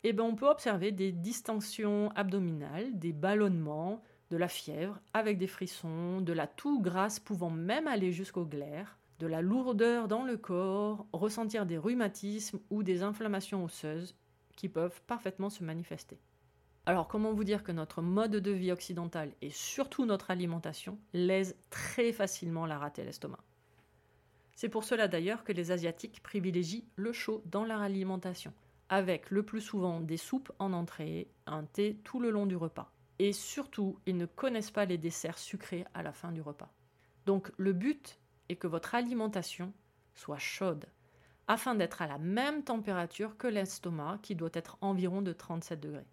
eh 0.03 0.13
ben 0.13 0.24
on 0.24 0.36
peut 0.36 0.48
observer 0.48 0.91
des 0.91 1.12
distensions 1.12 2.10
abdominales, 2.15 2.98
des 2.98 3.13
ballonnements, 3.13 4.01
de 4.36 4.38
la 4.38 4.50
fièvre 4.50 5.00
avec 5.13 5.38
des 5.38 5.48
frissons, 5.48 6.20
de 6.20 6.34
la 6.34 6.46
toux 6.46 6.82
grasse 6.82 7.22
pouvant 7.22 7.50
même 7.50 7.88
aller 7.88 8.12
jusqu'au 8.12 8.44
glaire, 8.44 8.98
de 9.20 9.27
la 9.27 9.42
lourdeur 9.42 10.10
dans 10.10 10.25
le 10.25 10.36
corps, 10.36 11.06
ressentir 11.13 11.65
des 11.65 11.77
rhumatismes 11.77 12.60
ou 12.70 12.84
des 12.84 13.01
inflammations 13.01 13.63
osseuses 13.63 14.13
qui 14.58 14.68
peuvent 14.68 15.01
parfaitement 15.08 15.50
se 15.50 15.63
manifester. 15.63 16.20
Alors 16.86 17.08
comment 17.08 17.32
vous 17.32 17.46
dire 17.46 17.63
que 17.63 17.72
notre 17.72 18.01
mode 18.01 18.36
de 18.36 18.51
vie 18.51 18.74
occidental 18.74 19.32
et 19.42 19.51
surtout 19.51 20.06
notre 20.06 20.32
alimentation 20.32 21.00
lèse 21.13 21.56
très 21.70 22.12
facilement 22.12 22.65
la 22.65 22.77
rate 22.77 22.98
l'estomac? 22.98 23.39
C'est 24.54 24.68
pour 24.68 24.84
cela 24.84 25.08
d'ailleurs 25.08 25.46
que 25.46 25.54
les 25.54 25.72
Asiatiques 25.72 26.22
privilégient 26.22 26.89
le 26.98 27.13
chaud 27.13 27.42
dans 27.46 27.63
leur 27.63 27.80
alimentation, 27.80 28.51
avec 28.89 29.32
le 29.32 29.44
plus 29.44 29.62
souvent 29.62 30.01
des 30.01 30.18
soupes 30.18 30.51
en 30.60 30.74
entrée, 30.74 31.30
un 31.46 31.63
thé 31.63 32.01
tout 32.04 32.20
le 32.20 32.32
long 32.32 32.46
du 32.46 32.58
repas. 32.58 32.92
Et 33.19 33.34
surtout, 33.34 34.00
ils 34.05 34.17
ne 34.17 34.25
connaissent 34.25 34.72
pas 34.72 34.86
les 34.86 34.98
desserts 34.98 35.38
sucrés 35.38 35.86
à 35.93 36.03
la 36.03 36.12
fin 36.12 36.31
du 36.31 36.41
repas. 36.41 36.72
Donc 37.25 37.51
le 37.57 37.74
but 37.74 38.19
et 38.50 38.55
que 38.55 38.67
votre 38.67 38.95
alimentation 38.95 39.74
soit 40.13 40.38
chaude, 40.38 40.86
afin 41.48 41.75
d'être 41.75 42.01
à 42.01 42.07
la 42.07 42.17
même 42.17 42.63
température 42.63 43.38
que 43.38 43.48
l'estomac 43.48 44.19
qui 44.22 44.36
doit 44.36 44.50
être 44.53 44.77
environ 44.81 45.22
de 45.22 45.34
37 45.34 45.79
degrés. 45.79 46.07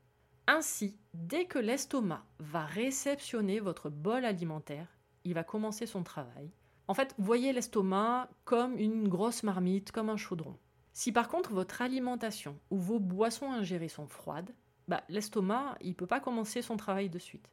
Ainsi, 0.46 0.96
dès 1.14 1.46
que 1.46 1.58
l'estomac 1.58 2.24
va 2.38 2.64
réceptionner 2.64 3.60
votre 3.60 3.90
bol 3.90 4.24
alimentaire, 4.24 4.88
il 5.24 5.34
va 5.34 5.44
commencer 5.44 5.86
son 5.86 6.02
travail. 6.02 6.50
En 6.88 6.94
fait, 6.94 7.14
voyez 7.18 7.52
l'estomac 7.52 8.28
comme 8.44 8.76
une 8.76 9.08
grosse 9.08 9.44
marmite, 9.44 9.92
comme 9.92 10.10
un 10.10 10.16
chaudron. 10.16 10.58
Si 10.92 11.12
par 11.12 11.28
contre 11.28 11.52
votre 11.52 11.80
alimentation 11.80 12.58
ou 12.70 12.76
vos 12.76 12.98
boissons 12.98 13.50
ingérées 13.50 13.88
sont 13.88 14.08
froides, 14.08 14.52
bah, 14.92 15.04
l'estomac, 15.08 15.78
il 15.80 15.88
ne 15.88 15.94
peut 15.94 16.06
pas 16.06 16.20
commencer 16.20 16.60
son 16.60 16.76
travail 16.76 17.08
de 17.08 17.18
suite. 17.18 17.48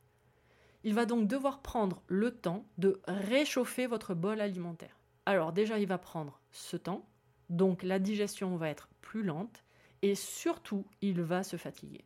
Il 0.84 0.93
va 0.93 1.05
donc 1.05 1.25
devoir 1.25 1.62
prendre 1.62 2.01
le 2.08 2.31
temps 2.31 2.65
de 2.77 3.00
réchauffer 3.08 3.88
votre 3.88 4.13
bol 4.13 4.41
alimentaire. 4.41 5.00
Alors 5.25 5.53
déjà, 5.53 5.79
il 5.79 5.88
va 5.88 5.98
prendre 5.98 6.41
ce 6.51 6.75
temps, 6.75 7.08
donc 7.50 7.81
la 7.84 7.98
digestion 7.98 8.58
va 8.58 8.67
être 8.67 8.89
plus 9.00 9.24
lente, 9.24 9.63
et 10.01 10.15
surtout, 10.15 10.86
il 11.00 11.22
va 11.22 11.43
se 11.43 11.55
fatiguer. 11.55 12.03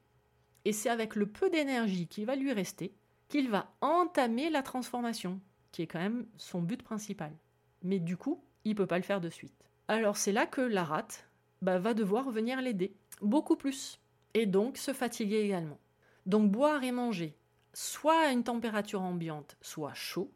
Et 0.65 0.71
c'est 0.71 0.89
avec 0.89 1.15
le 1.15 1.25
peu 1.25 1.49
d'énergie 1.49 2.05
qui 2.05 2.25
va 2.25 2.35
lui 2.35 2.53
rester 2.53 2.93
qu'il 3.27 3.49
va 3.49 3.73
entamer 3.81 4.51
la 4.51 4.61
transformation, 4.61 5.41
qui 5.71 5.81
est 5.81 5.87
quand 5.87 5.97
même 5.97 6.27
son 6.37 6.61
but 6.61 6.83
principal. 6.83 7.35
Mais 7.81 7.97
du 7.97 8.17
coup, 8.17 8.43
il 8.65 8.73
ne 8.73 8.77
peut 8.77 8.85
pas 8.85 8.99
le 8.99 9.03
faire 9.03 9.19
de 9.19 9.29
suite. 9.29 9.65
Alors 9.87 10.15
c'est 10.15 10.31
là 10.31 10.45
que 10.45 10.61
la 10.61 10.83
rate 10.83 11.27
bah, 11.63 11.79
va 11.79 11.95
devoir 11.95 12.29
venir 12.29 12.61
l'aider, 12.61 12.95
beaucoup 13.19 13.55
plus, 13.55 13.99
et 14.33 14.45
donc 14.45 14.77
se 14.77 14.93
fatiguer 14.93 15.41
également. 15.41 15.79
Donc 16.25 16.51
boire 16.51 16.83
et 16.83 16.91
manger 16.91 17.37
soit 17.73 18.27
à 18.27 18.31
une 18.31 18.43
température 18.43 19.01
ambiante, 19.01 19.57
soit 19.61 19.93
chaud, 19.93 20.31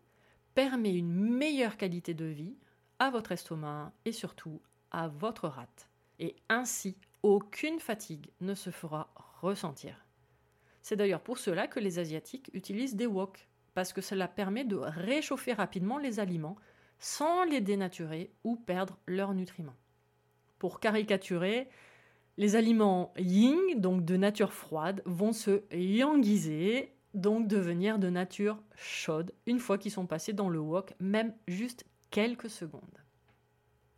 permet 0.56 0.94
une 0.94 1.14
meilleure 1.14 1.78
qualité 1.78 2.14
de 2.14 2.26
vie 2.26 2.56
à 3.00 3.12
votre 3.12 3.32
estomac 3.32 3.94
et 4.06 4.12
surtout 4.12 4.60
à 4.92 5.08
votre 5.08 5.48
rate. 5.48 5.88
Et 6.20 6.36
ainsi, 6.50 6.98
aucune 7.22 7.80
fatigue 7.80 8.32
ne 8.42 8.56
se 8.56 8.72
fera 8.72 9.10
ressentir. 9.42 10.04
C'est 10.82 10.96
d'ailleurs 10.96 11.22
pour 11.22 11.38
cela 11.38 11.68
que 11.68 11.80
les 11.80 12.00
Asiatiques 12.00 12.50
utilisent 12.54 12.96
des 12.96 13.06
wok, 13.06 13.48
parce 13.76 13.94
que 13.94 14.02
cela 14.02 14.28
permet 14.28 14.64
de 14.64 14.78
réchauffer 14.78 15.54
rapidement 15.54 16.00
les 16.00 16.20
aliments 16.20 16.58
sans 16.98 17.44
les 17.44 17.62
dénaturer 17.62 18.32
ou 18.44 18.56
perdre 18.56 18.98
leurs 19.06 19.36
nutriments. 19.36 19.76
Pour 20.58 20.80
caricaturer, 20.80 21.70
les 22.38 22.56
aliments 22.56 23.14
yin, 23.18 23.58
donc 23.76 24.06
de 24.06 24.16
nature 24.16 24.54
froide, 24.54 25.02
vont 25.06 25.34
se 25.34 25.64
yangiser 25.74 26.94
donc 27.14 27.48
devenir 27.48 27.98
de 28.00 28.10
nature 28.10 28.62
chaude 28.76 29.34
une 29.48 29.60
fois 29.60 29.78
qu'ils 29.78 29.92
sont 29.92 30.06
passés 30.06 30.34
dans 30.34 30.50
le 30.50 30.60
wok, 30.60 30.94
même 31.00 31.34
juste 31.48 31.86
quelques 32.12 32.50
secondes. 32.50 32.82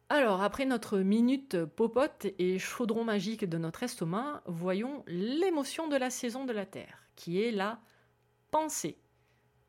Alors, 0.07 0.41
après 0.41 0.65
notre 0.65 0.97
minute 0.99 1.65
popote 1.65 2.25
et 2.39 2.57
chaudron 2.57 3.03
magique 3.03 3.47
de 3.47 3.57
notre 3.59 3.83
estomac, 3.83 4.41
voyons 4.47 5.03
l'émotion 5.05 5.87
de 5.87 5.97
la 5.97 6.09
saison 6.09 6.45
de 6.45 6.53
la 6.53 6.65
Terre, 6.65 7.03
qui 7.15 7.41
est 7.41 7.51
la 7.51 7.79
pensée, 8.49 8.97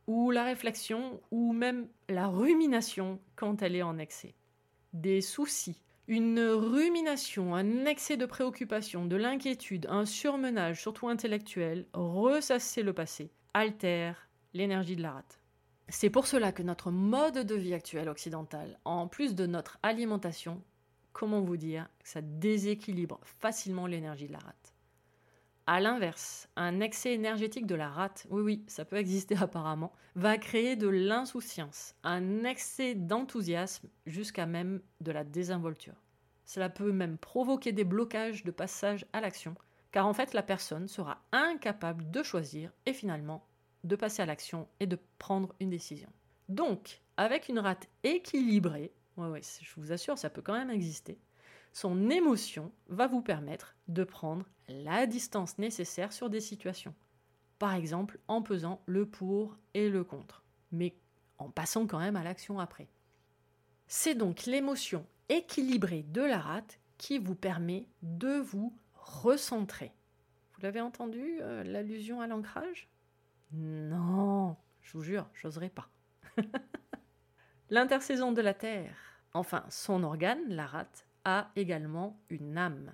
ou 0.06 0.30
la 0.30 0.44
réflexion, 0.44 1.20
ou 1.30 1.52
même 1.52 1.88
la 2.09 2.26
rumination 2.26 3.20
quand 3.37 3.62
elle 3.62 3.76
est 3.76 3.83
en 3.83 3.98
excès. 3.98 4.35
Des 4.94 5.20
soucis, 5.20 5.83
une 6.11 6.40
rumination, 6.40 7.55
un 7.55 7.85
excès 7.85 8.16
de 8.16 8.27
préoccupation, 8.27 9.07
de 9.07 9.14
l'inquiétude, 9.14 9.87
un 9.88 10.05
surmenage, 10.05 10.83
surtout 10.83 11.09
intellectuel, 11.09 11.87
ressasser 11.92 12.83
le 12.83 12.92
passé, 12.92 13.31
altère 13.55 14.29
l'énergie 14.53 14.96
de 14.96 15.03
la 15.03 15.12
rate. 15.12 15.40
C'est 15.88 16.11
pour 16.11 16.27
cela 16.27 16.51
que 16.51 16.64
notre 16.64 16.90
mode 16.90 17.46
de 17.46 17.55
vie 17.55 17.75
actuel 17.75 18.09
occidental, 18.09 18.81
en 18.85 19.07
plus 19.07 19.37
de 19.37 19.46
notre 19.46 19.79
alimentation, 19.85 20.61
comment 21.12 21.42
vous 21.42 21.57
dire, 21.57 21.88
ça 22.03 22.23
déséquilibre 22.23 23.20
facilement 23.23 23.87
l'énergie 23.87 24.27
de 24.27 24.33
la 24.33 24.40
rate. 24.40 24.60
A 25.72 25.78
l'inverse, 25.78 26.48
un 26.56 26.80
excès 26.80 27.12
énergétique 27.12 27.68
de 27.68 27.76
la 27.76 27.88
rate, 27.88 28.26
oui 28.28 28.42
oui, 28.42 28.64
ça 28.66 28.85
peut 28.85 28.96
exister 28.96 29.37
apparemment, 29.40 29.92
va 30.16 30.37
créer 30.37 30.74
de 30.74 30.88
l'insouciance, 30.88 31.94
un 32.02 32.42
excès 32.42 32.96
d'enthousiasme 32.96 33.88
jusqu'à 34.04 34.46
même 34.46 34.80
de 35.00 35.12
la 35.12 35.22
désinvolture. 35.22 35.94
Cela 36.44 36.70
peut 36.70 36.90
même 36.90 37.18
provoquer 37.18 37.70
des 37.70 37.85
blocages 37.85 38.42
de 38.42 38.50
passage 38.50 39.06
à 39.12 39.20
l'action, 39.20 39.54
car 39.92 40.09
en 40.09 40.12
fait 40.12 40.35
la 40.35 40.42
personne 40.42 40.88
sera 40.88 41.22
incapable 41.30 42.11
de 42.11 42.24
choisir 42.24 42.72
et 42.85 42.92
finalement 42.92 43.46
de 43.85 43.94
passer 43.94 44.22
à 44.22 44.26
l'action 44.26 44.66
et 44.80 44.88
de 44.88 44.98
prendre 45.20 45.54
une 45.61 45.70
décision. 45.70 46.11
Donc, 46.48 47.00
avec 47.16 47.48
une 47.48 47.61
rate 47.61 47.87
équilibrée, 48.02 48.90
ouais, 49.16 49.40
je 49.62 49.72
vous 49.76 49.92
assure, 49.92 50.18
ça 50.18 50.30
peut 50.30 50.42
quand 50.42 50.59
même 50.59 50.70
exister, 50.70 51.16
son 51.72 52.11
émotion 52.11 52.72
va 52.88 53.06
vous 53.06 53.22
permettre 53.22 53.76
de 53.88 54.04
prendre 54.04 54.46
la 54.68 55.06
distance 55.06 55.59
nécessaire 55.59 56.12
sur 56.12 56.30
des 56.30 56.40
situations. 56.40 56.94
Par 57.59 57.74
exemple, 57.74 58.18
en 58.28 58.42
pesant 58.42 58.83
le 58.87 59.06
pour 59.06 59.59
et 59.74 59.88
le 59.90 60.04
contre, 60.04 60.44
mais 60.72 60.94
en 61.38 61.50
passant 61.50 61.87
quand 61.87 61.98
même 61.98 62.16
à 62.16 62.22
l'action 62.22 62.59
après. 62.59 62.88
C'est 63.87 64.14
donc 64.14 64.46
l'émotion 64.46 65.06
équilibrée 65.28 66.02
de 66.02 66.22
la 66.22 66.38
rate 66.38 66.80
qui 66.96 67.18
vous 67.18 67.35
permet 67.35 67.87
de 68.02 68.38
vous 68.38 68.76
recentrer. 68.94 69.92
Vous 70.52 70.61
l'avez 70.62 70.80
entendu, 70.80 71.38
euh, 71.40 71.64
l'allusion 71.64 72.20
à 72.20 72.26
l'ancrage? 72.26 72.88
Non, 73.52 74.56
je 74.83 74.92
vous 74.92 75.02
jure, 75.02 75.28
j'oserais 75.35 75.70
pas. 75.70 75.88
L'intersaison 77.70 78.33
de 78.33 78.42
la 78.42 78.54
Terre, 78.54 78.96
enfin 79.33 79.64
son 79.70 80.02
organe, 80.02 80.42
la 80.48 80.66
rate, 80.66 81.06
a 81.38 81.51
également 81.57 82.21
une 82.29 82.59
âme. 82.59 82.93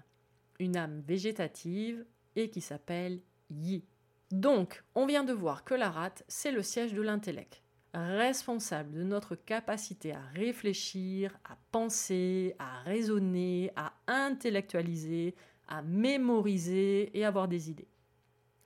Une 0.59 0.77
âme 0.77 1.03
végétative 1.07 2.05
et 2.35 2.51
qui 2.51 2.61
s'appelle 2.61 3.21
Yi. 3.51 3.85
Donc, 4.31 4.85
on 4.95 5.07
vient 5.07 5.25
de 5.25 5.33
voir 5.33 5.65
que 5.65 5.75
la 5.75 5.91
rate, 5.91 6.25
c'est 6.29 6.53
le 6.53 6.63
siège 6.63 6.95
de 6.95 7.03
l'intellect 7.03 7.63
responsable 7.97 8.93
de 8.93 9.03
notre 9.03 9.37
capacité 9.37 10.13
à 10.13 10.21
réfléchir, 10.35 11.39
à 11.45 11.57
penser, 11.73 12.55
à 12.59 12.81
raisonner, 12.81 13.73
à 13.75 13.95
intellectualiser, 14.07 15.35
à 15.67 15.83
mémoriser 15.83 17.17
et 17.19 17.25
avoir 17.25 17.49
des 17.49 17.71
idées. 17.71 17.89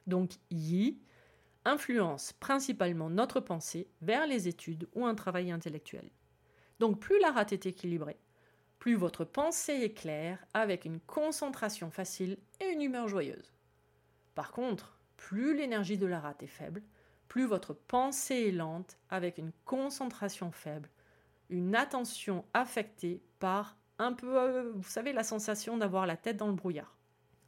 Donc 0.07 0.33
Yi 0.51 0.99
influence 1.65 2.33
principalement 2.33 3.11
notre 3.11 3.39
pensée 3.41 3.87
vers 4.03 4.27
les 4.27 4.49
études 4.49 4.89
ou 4.95 5.07
un 5.07 5.15
travail 5.15 5.53
intellectuel. 5.53 6.11
Donc 6.81 6.99
plus 6.99 7.21
la 7.21 7.31
rate 7.31 7.53
est 7.53 7.67
équilibrée, 7.67 8.19
plus 8.81 8.97
votre 8.97 9.25
pensée 9.25 9.75
est 9.75 9.93
claire 9.93 10.45
avec 10.55 10.87
une 10.87 11.01
concentration 11.01 11.91
facile 11.91 12.39
et 12.61 12.65
une 12.65 12.81
humeur 12.81 13.07
joyeuse. 13.07 13.53
Par 14.35 14.53
contre, 14.53 14.99
plus 15.19 15.55
l'énergie 15.55 15.99
de 15.99 16.07
la 16.07 16.19
rate 16.19 16.43
est 16.43 16.49
faible, 16.49 16.83
plus 17.29 17.45
votre 17.45 17.75
pensée 17.75 18.49
est 18.49 18.53
lente 18.53 18.97
avec 19.11 19.37
une 19.37 19.53
concentration 19.67 20.51
faible, 20.51 20.89
une 21.51 21.77
attention 21.77 22.45
affectée 22.55 23.23
par 23.39 23.77
un 23.99 24.15
peu, 24.15 24.39
euh, 24.39 24.73
vous 24.75 24.89
savez, 24.89 25.13
la 25.13 25.25
sensation 25.25 25.77
d'avoir 25.77 26.07
la 26.07 26.17
tête 26.17 26.39
dans 26.39 26.49
le 26.49 26.55
brouillard. 26.55 26.97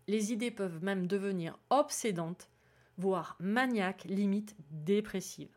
Les 0.08 0.32
idées 0.34 0.50
peuvent 0.50 0.84
même 0.84 1.06
devenir 1.06 1.58
obsédantes, 1.70 2.50
voire 2.98 3.36
maniaques, 3.40 4.04
limite 4.04 4.54
dépressives. 4.70 5.56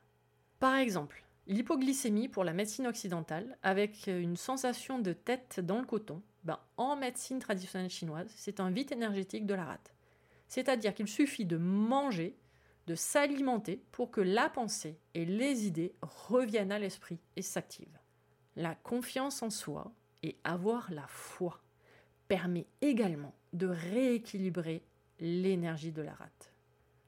Par 0.62 0.76
exemple, 0.76 1.25
l'hypoglycémie 1.48 2.28
pour 2.28 2.44
la 2.44 2.54
médecine 2.54 2.88
occidentale, 2.88 3.58
avec 3.64 4.08
une 4.08 4.38
sensation 4.38 5.00
de 5.00 5.14
tête 5.14 5.60
dans 5.60 5.80
le 5.80 5.86
coton, 5.86 6.22
ben, 6.44 6.60
En 6.78 6.96
médecine 6.96 7.40
traditionnelle 7.40 7.90
chinoise, 7.90 8.32
c'est 8.36 8.60
un 8.60 8.70
vide 8.70 8.92
énergétique 8.92 9.46
de 9.46 9.54
la 9.54 9.66
rate. 9.66 9.94
C'est-à-dire 10.48 10.94
qu'il 10.94 11.08
suffit 11.08 11.46
de 11.46 11.58
manger, 11.58 12.38
de 12.88 12.96
s'alimenter 12.96 13.84
pour 13.92 14.12
que 14.12 14.22
la 14.22 14.50
pensée 14.50 15.00
et 15.14 15.26
les 15.26 15.66
idées 15.66 15.96
reviennent 16.02 16.72
à 16.72 16.80
l'esprit 16.80 17.20
et 17.36 17.42
s'activent. 17.42 18.00
La 18.56 18.76
confiance 18.76 19.42
en 19.42 19.50
soi 19.50 19.92
et 20.22 20.38
avoir 20.44 20.92
la 20.92 21.08
foi 21.08 21.62
permet 22.28 22.68
également 22.82 23.34
de 23.54 23.68
rééquilibrer 23.68 24.84
l'énergie 25.20 25.92
de 25.92 26.02
la 26.02 26.14
rate. 26.14 26.54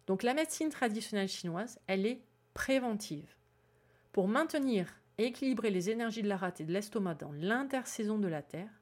Donc 0.07 0.23
la 0.23 0.33
médecine 0.33 0.69
traditionnelle 0.69 1.27
chinoise, 1.27 1.79
elle 1.87 2.05
est 2.05 2.21
préventive. 2.53 3.35
Pour 4.17 4.27
maintenir 4.27 4.87
et 5.19 5.25
équilibrer 5.25 5.69
les 5.69 5.91
énergies 5.91 6.23
de 6.23 6.27
la 6.27 6.37
rate 6.37 6.59
et 6.59 6.63
de 6.63 6.73
l'estomac 6.73 7.13
dans 7.13 7.31
l'intersaison 7.33 8.17
de 8.17 8.27
la 8.27 8.41
Terre, 8.41 8.81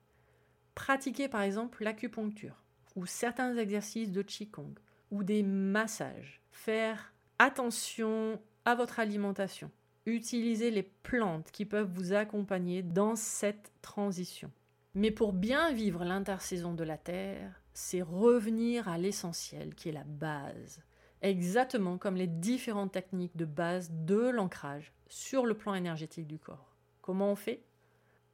pratiquez 0.76 1.28
par 1.28 1.42
exemple 1.42 1.84
l'acupuncture 1.84 2.64
ou 2.96 3.06
certains 3.06 3.58
exercices 3.58 4.14
de 4.14 4.22
Qigong 4.22 4.80
ou 5.12 5.26
des 5.26 5.44
massages. 5.44 6.42
Faire 6.52 7.12
attention 7.38 8.40
à 8.64 8.76
votre 8.76 9.02
alimentation. 9.02 9.70
Utilisez 10.06 10.72
les 10.72 10.84
plantes 10.84 11.52
qui 11.52 11.66
peuvent 11.66 11.92
vous 11.94 12.14
accompagner 12.14 12.82
dans 12.82 13.18
cette 13.18 13.74
transition. 13.82 14.50
Mais 14.94 15.12
pour 15.12 15.34
bien 15.34 15.74
vivre 15.74 16.06
l'intersaison 16.06 16.74
de 16.74 16.86
la 16.86 16.98
Terre, 16.98 17.62
c'est 17.74 18.02
revenir 18.02 18.88
à 18.88 18.98
l'essentiel 18.98 19.76
qui 19.76 19.90
est 19.90 19.92
la 19.92 20.06
base. 20.06 20.82
Exactement 21.26 21.98
comme 21.98 22.18
les 22.18 22.28
différentes 22.28 22.92
techniques 22.92 23.36
de 23.36 23.46
base 23.46 23.90
de 23.92 24.30
l'ancrage 24.30 24.94
sur 25.08 25.48
le 25.48 25.56
plan 25.56 25.74
énergétique 25.74 26.28
du 26.28 26.38
corps. 26.38 26.76
Comment 27.02 27.32
on 27.32 27.36
fait? 27.36 27.64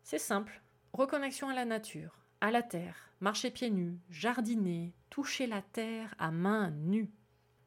C'est 0.04 0.19
simple. 0.19 0.62
Reconnexion 0.91 1.47
à 1.47 1.54
la 1.54 1.63
nature, 1.63 2.19
à 2.41 2.51
la 2.51 2.62
terre, 2.62 3.10
marcher 3.21 3.49
pieds 3.49 3.69
nus, 3.69 3.97
jardiner, 4.10 4.93
toucher 5.10 5.47
la 5.47 5.62
terre 5.62 6.13
à 6.19 6.32
main 6.32 6.71
nue. 6.71 7.10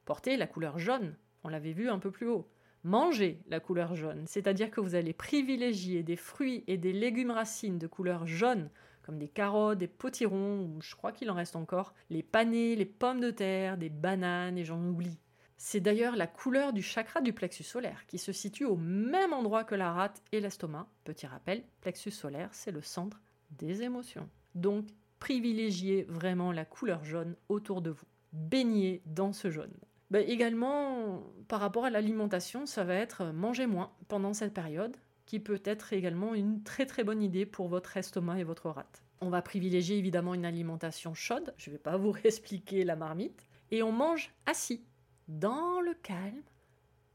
Porter 0.04 0.36
la 0.36 0.46
couleur 0.46 0.78
jaune, 0.78 1.16
on 1.42 1.48
l'avait 1.48 1.72
vu 1.72 1.88
un 1.88 1.98
peu 1.98 2.10
plus 2.10 2.28
haut. 2.28 2.46
Manger 2.82 3.40
la 3.48 3.60
couleur 3.60 3.94
jaune, 3.94 4.26
c'est-à-dire 4.26 4.70
que 4.70 4.82
vous 4.82 4.94
allez 4.94 5.14
privilégier 5.14 6.02
des 6.02 6.16
fruits 6.16 6.64
et 6.66 6.76
des 6.76 6.92
légumes 6.92 7.30
racines 7.30 7.78
de 7.78 7.86
couleur 7.86 8.26
jaune, 8.26 8.68
comme 9.04 9.18
des 9.18 9.28
carottes, 9.28 9.78
des 9.78 9.86
potirons, 9.86 10.80
je 10.80 10.96
crois 10.96 11.12
qu'il 11.12 11.30
en 11.30 11.34
reste 11.34 11.56
encore, 11.56 11.94
les 12.08 12.22
panais, 12.22 12.74
les 12.74 12.86
pommes 12.86 13.20
de 13.20 13.30
terre, 13.30 13.76
des 13.76 13.90
bananes, 13.90 14.56
et 14.56 14.64
j'en 14.64 14.82
oublie. 14.82 15.18
C'est 15.56 15.80
d'ailleurs 15.80 16.16
la 16.16 16.26
couleur 16.26 16.72
du 16.72 16.82
chakra 16.82 17.20
du 17.20 17.32
plexus 17.32 17.64
solaire, 17.64 18.06
qui 18.06 18.18
se 18.18 18.32
situe 18.32 18.64
au 18.64 18.76
même 18.76 19.32
endroit 19.32 19.64
que 19.64 19.74
la 19.74 19.92
rate 19.92 20.22
et 20.32 20.40
l'estomac. 20.40 20.88
Petit 21.04 21.26
rappel, 21.26 21.62
plexus 21.80 22.10
solaire, 22.10 22.48
c'est 22.52 22.72
le 22.72 22.82
centre 22.82 23.20
des 23.50 23.82
émotions. 23.82 24.28
Donc, 24.54 24.86
privilégiez 25.20 26.04
vraiment 26.08 26.50
la 26.50 26.64
couleur 26.64 27.04
jaune 27.04 27.36
autour 27.48 27.82
de 27.82 27.90
vous. 27.90 28.06
Baignez 28.32 29.02
dans 29.06 29.32
ce 29.32 29.50
jaune. 29.50 29.72
Bah, 30.10 30.20
également, 30.20 31.22
par 31.48 31.60
rapport 31.60 31.84
à 31.84 31.90
l'alimentation, 31.90 32.66
ça 32.66 32.84
va 32.84 32.94
être 32.94 33.26
manger 33.26 33.66
moins 33.66 33.92
pendant 34.08 34.32
cette 34.32 34.54
période, 34.54 34.96
qui 35.26 35.40
peut 35.40 35.62
être 35.64 35.92
également 35.92 36.34
une 36.34 36.62
très 36.62 36.86
très 36.86 37.04
bonne 37.04 37.22
idée 37.22 37.46
pour 37.46 37.68
votre 37.68 37.96
estomac 37.96 38.38
et 38.38 38.44
votre 38.44 38.70
rate. 38.70 39.02
On 39.20 39.30
va 39.30 39.42
privilégier 39.42 39.96
évidemment 39.96 40.34
une 40.34 40.44
alimentation 40.44 41.14
chaude, 41.14 41.54
je 41.56 41.70
ne 41.70 41.74
vais 41.74 41.82
pas 41.82 41.96
vous 41.98 42.14
expliquer 42.24 42.84
la 42.84 42.96
marmite, 42.96 43.46
et 43.70 43.82
on 43.82 43.92
mange 43.92 44.32
assis, 44.46 44.84
dans 45.28 45.80
le 45.80 45.94
calme, 45.94 46.42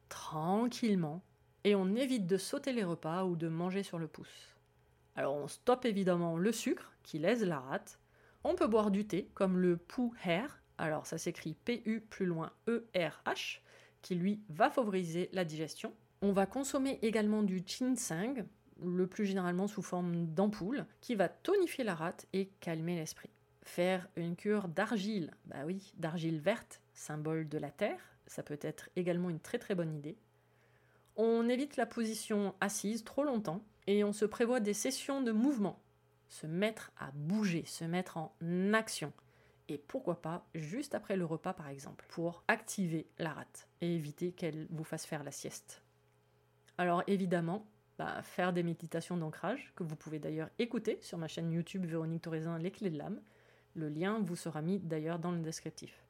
tranquillement, 0.10 1.22
et 1.64 1.76
on 1.76 1.96
évite 1.96 2.26
de 2.26 2.38
sauter 2.38 2.74
les 2.74 2.84
repas 2.84 3.26
ou 3.26 3.36
de 3.36 3.48
manger 3.48 3.84
sur 3.84 4.00
le 4.00 4.08
pouce. 4.08 4.56
Alors 5.16 5.36
on 5.36 5.48
stoppe 5.48 5.86
évidemment 5.86 6.38
le 6.38 6.52
sucre 6.52 6.94
qui 7.04 7.20
lèse 7.20 7.44
la 7.44 7.60
rate. 7.60 8.00
On 8.44 8.56
peut 8.56 8.68
boire 8.68 8.90
du 8.90 9.06
thé 9.06 9.30
comme 9.34 9.58
le 9.58 9.78
Pu 9.78 10.12
Her, 10.26 10.62
alors 10.78 11.06
ça 11.06 11.18
s'écrit 11.18 11.56
P-U 11.66 12.02
plus 12.02 12.26
loin 12.26 12.52
E-R-H, 12.70 13.60
qui 14.02 14.16
lui 14.16 14.42
va 14.50 14.70
favoriser 14.70 15.30
la 15.34 15.44
digestion. 15.44 15.94
On 16.22 16.34
va 16.34 16.46
consommer 16.46 17.00
également 17.02 17.44
du 17.44 17.64
ginseng, 17.66 18.46
le 18.84 19.08
plus 19.08 19.26
généralement 19.26 19.68
sous 19.68 19.82
forme 19.82 20.26
d'ampoule, 20.26 20.86
qui 21.00 21.16
va 21.16 21.30
tonifier 21.30 21.86
la 21.86 21.96
rate 21.96 22.28
et 22.34 22.50
calmer 22.60 22.96
l'esprit. 22.96 23.30
Faire 23.64 24.10
une 24.18 24.36
cure 24.36 24.68
d'argile, 24.68 25.32
bah 25.46 25.64
oui, 25.66 25.94
d'argile 25.98 26.40
verte, 26.40 26.82
symbole 26.94 27.48
de 27.48 27.58
la 27.58 27.72
terre, 27.72 28.02
ça 28.28 28.44
peut 28.44 28.60
être 28.62 28.90
également 28.98 29.30
une 29.30 29.40
très 29.40 29.60
très 29.60 29.76
bonne 29.76 29.94
idée. 29.94 30.18
On 31.16 31.48
évite 31.48 31.78
la 31.78 31.86
position 31.86 32.54
assise 32.60 33.04
trop 33.04 33.24
longtemps 33.24 33.64
et 33.88 34.04
on 34.04 34.14
se 34.14 34.26
prévoit 34.26 34.60
des 34.60 34.74
sessions 34.74 35.22
de 35.22 35.32
mouvement. 35.32 35.80
Se 36.28 36.48
mettre 36.48 36.92
à 36.98 37.12
bouger, 37.12 37.64
se 37.66 37.86
mettre 37.86 38.18
en 38.18 38.34
action. 38.74 39.14
Et 39.70 39.78
pourquoi 39.78 40.22
pas 40.22 40.46
juste 40.54 40.96
après 40.96 41.16
le 41.16 41.26
repas 41.26 41.54
par 41.54 41.70
exemple, 41.70 42.06
pour 42.10 42.44
activer 42.48 43.08
la 43.20 43.34
rate 43.34 43.68
et 43.82 43.96
éviter 43.96 44.32
qu'elle 44.32 44.68
vous 44.70 44.84
fasse 44.84 45.06
faire 45.06 45.24
la 45.24 45.32
sieste. 45.32 45.82
Alors 46.80 47.04
évidemment, 47.08 47.68
bah, 47.98 48.22
faire 48.24 48.54
des 48.54 48.64
méditations 48.64 49.18
d'ancrage, 49.18 49.74
que 49.76 49.84
vous 49.84 49.98
pouvez 49.98 50.18
d'ailleurs 50.18 50.48
écouter 50.60 50.98
sur 51.02 51.18
ma 51.18 51.28
chaîne 51.28 51.52
YouTube 51.52 51.86
Véronique 51.86 52.22
Torézin 52.22 52.58
Les 52.58 52.72
Clés 52.72 52.90
de 52.90 52.98
l'âme. 52.98 53.20
Le 53.76 53.90
lien 53.90 54.20
vous 54.22 54.38
sera 54.38 54.62
mis 54.62 54.80
d'ailleurs 54.80 55.20
dans 55.20 55.34
le 55.34 55.42
descriptif. 55.42 56.06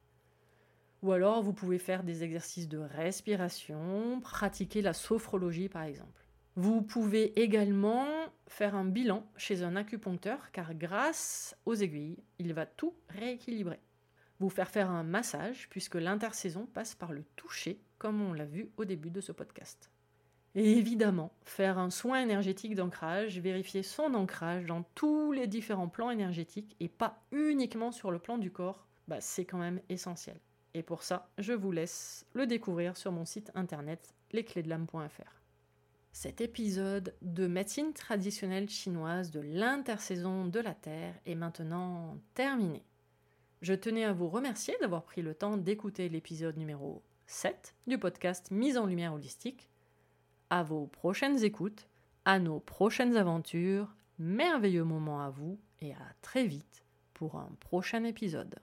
Ou 1.02 1.10
alors 1.10 1.42
vous 1.42 1.52
pouvez 1.52 1.80
faire 1.80 2.04
des 2.04 2.22
exercices 2.22 2.68
de 2.68 2.78
respiration, 2.78 4.20
pratiquer 4.20 4.80
la 4.80 4.92
sophrologie 4.92 5.68
par 5.68 5.82
exemple. 5.82 6.24
Vous 6.54 6.82
pouvez 6.82 7.40
également 7.40 8.06
faire 8.46 8.76
un 8.76 8.84
bilan 8.84 9.26
chez 9.36 9.64
un 9.64 9.74
acupuncteur 9.74 10.52
car 10.52 10.72
grâce 10.74 11.56
aux 11.66 11.74
aiguilles, 11.74 12.22
il 12.38 12.54
va 12.54 12.66
tout 12.66 12.94
rééquilibrer. 13.08 13.80
Vous 14.38 14.50
faire 14.50 14.70
faire 14.70 14.88
un 14.88 15.02
massage 15.02 15.68
puisque 15.68 15.96
l'intersaison 15.96 16.66
passe 16.66 16.94
par 16.94 17.10
le 17.10 17.24
toucher 17.34 17.80
comme 17.98 18.22
on 18.22 18.32
l'a 18.32 18.44
vu 18.44 18.70
au 18.76 18.84
début 18.84 19.10
de 19.10 19.20
ce 19.20 19.32
podcast. 19.32 19.90
Et 20.54 20.72
évidemment, 20.72 21.32
faire 21.44 21.78
un 21.78 21.90
soin 21.90 22.20
énergétique 22.20 22.74
d'ancrage, 22.74 23.38
vérifier 23.38 23.82
son 23.82 24.14
ancrage 24.14 24.66
dans 24.66 24.82
tous 24.94 25.30
les 25.30 25.46
différents 25.46 25.88
plans 25.88 26.10
énergétiques 26.10 26.76
et 26.80 26.88
pas 26.88 27.22
uniquement 27.30 27.92
sur 27.92 28.10
le 28.10 28.18
plan 28.18 28.36
du 28.36 28.50
corps, 28.50 28.86
bah, 29.06 29.20
c'est 29.20 29.44
quand 29.44 29.58
même 29.58 29.80
essentiel. 29.88 30.40
Et 30.74 30.82
pour 30.82 31.02
ça, 31.02 31.30
je 31.38 31.52
vous 31.52 31.70
laisse 31.72 32.26
le 32.32 32.46
découvrir 32.46 32.96
sur 32.96 33.12
mon 33.12 33.24
site 33.24 33.50
internet 33.54 34.14
lesclésdelame.fr. 34.32 35.40
Cet 36.12 36.40
épisode 36.40 37.14
de 37.22 37.46
médecine 37.46 37.92
traditionnelle 37.92 38.68
chinoise 38.68 39.30
de 39.30 39.40
l'intersaison 39.40 40.46
de 40.46 40.58
la 40.58 40.74
Terre 40.74 41.14
est 41.26 41.36
maintenant 41.36 42.18
terminé. 42.34 42.82
Je 43.62 43.74
tenais 43.74 44.04
à 44.04 44.12
vous 44.12 44.28
remercier 44.28 44.74
d'avoir 44.80 45.04
pris 45.04 45.22
le 45.22 45.34
temps 45.34 45.56
d'écouter 45.56 46.08
l'épisode 46.08 46.56
numéro 46.56 47.02
7 47.26 47.74
du 47.86 47.98
podcast 47.98 48.50
Mise 48.50 48.76
en 48.76 48.86
lumière 48.86 49.14
holistique. 49.14 49.70
À 50.52 50.64
vos 50.64 50.88
prochaines 50.88 51.44
écoutes, 51.44 51.86
à 52.24 52.40
nos 52.40 52.58
prochaines 52.58 53.16
aventures, 53.16 53.94
merveilleux 54.18 54.82
moment 54.82 55.22
à 55.22 55.30
vous 55.30 55.60
et 55.80 55.92
à 55.92 56.14
très 56.22 56.44
vite 56.44 56.84
pour 57.14 57.36
un 57.36 57.52
prochain 57.60 58.02
épisode. 58.02 58.56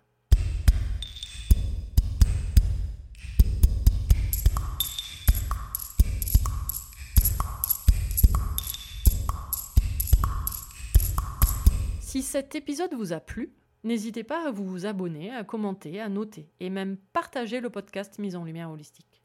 Si 12.02 12.22
cet 12.22 12.56
épisode 12.56 12.94
vous 12.96 13.14
a 13.14 13.22
plu, 13.22 13.54
n'hésitez 13.86 14.26
pas 14.26 14.50
à 14.50 14.52
vous 14.52 14.86
abonner, 14.86 15.32
à 15.34 15.46
commenter, 15.46 16.02
à 16.02 16.10
noter 16.10 16.50
et 16.60 16.70
même 16.70 16.98
partager 17.14 17.62
le 17.62 17.70
podcast 17.70 18.20
Mise 18.20 18.36
en 18.36 18.44
Lumière 18.44 18.72
Holistique. 18.72 19.24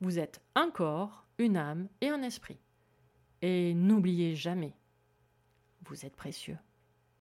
Vous 0.00 0.20
êtes 0.20 0.40
un 0.54 0.70
corps, 0.70 1.23
une 1.38 1.56
âme 1.56 1.88
et 2.00 2.08
un 2.08 2.22
esprit. 2.22 2.58
Et 3.42 3.74
n'oubliez 3.74 4.34
jamais, 4.34 4.74
vous 5.86 6.06
êtes 6.06 6.16
précieux. 6.16 6.58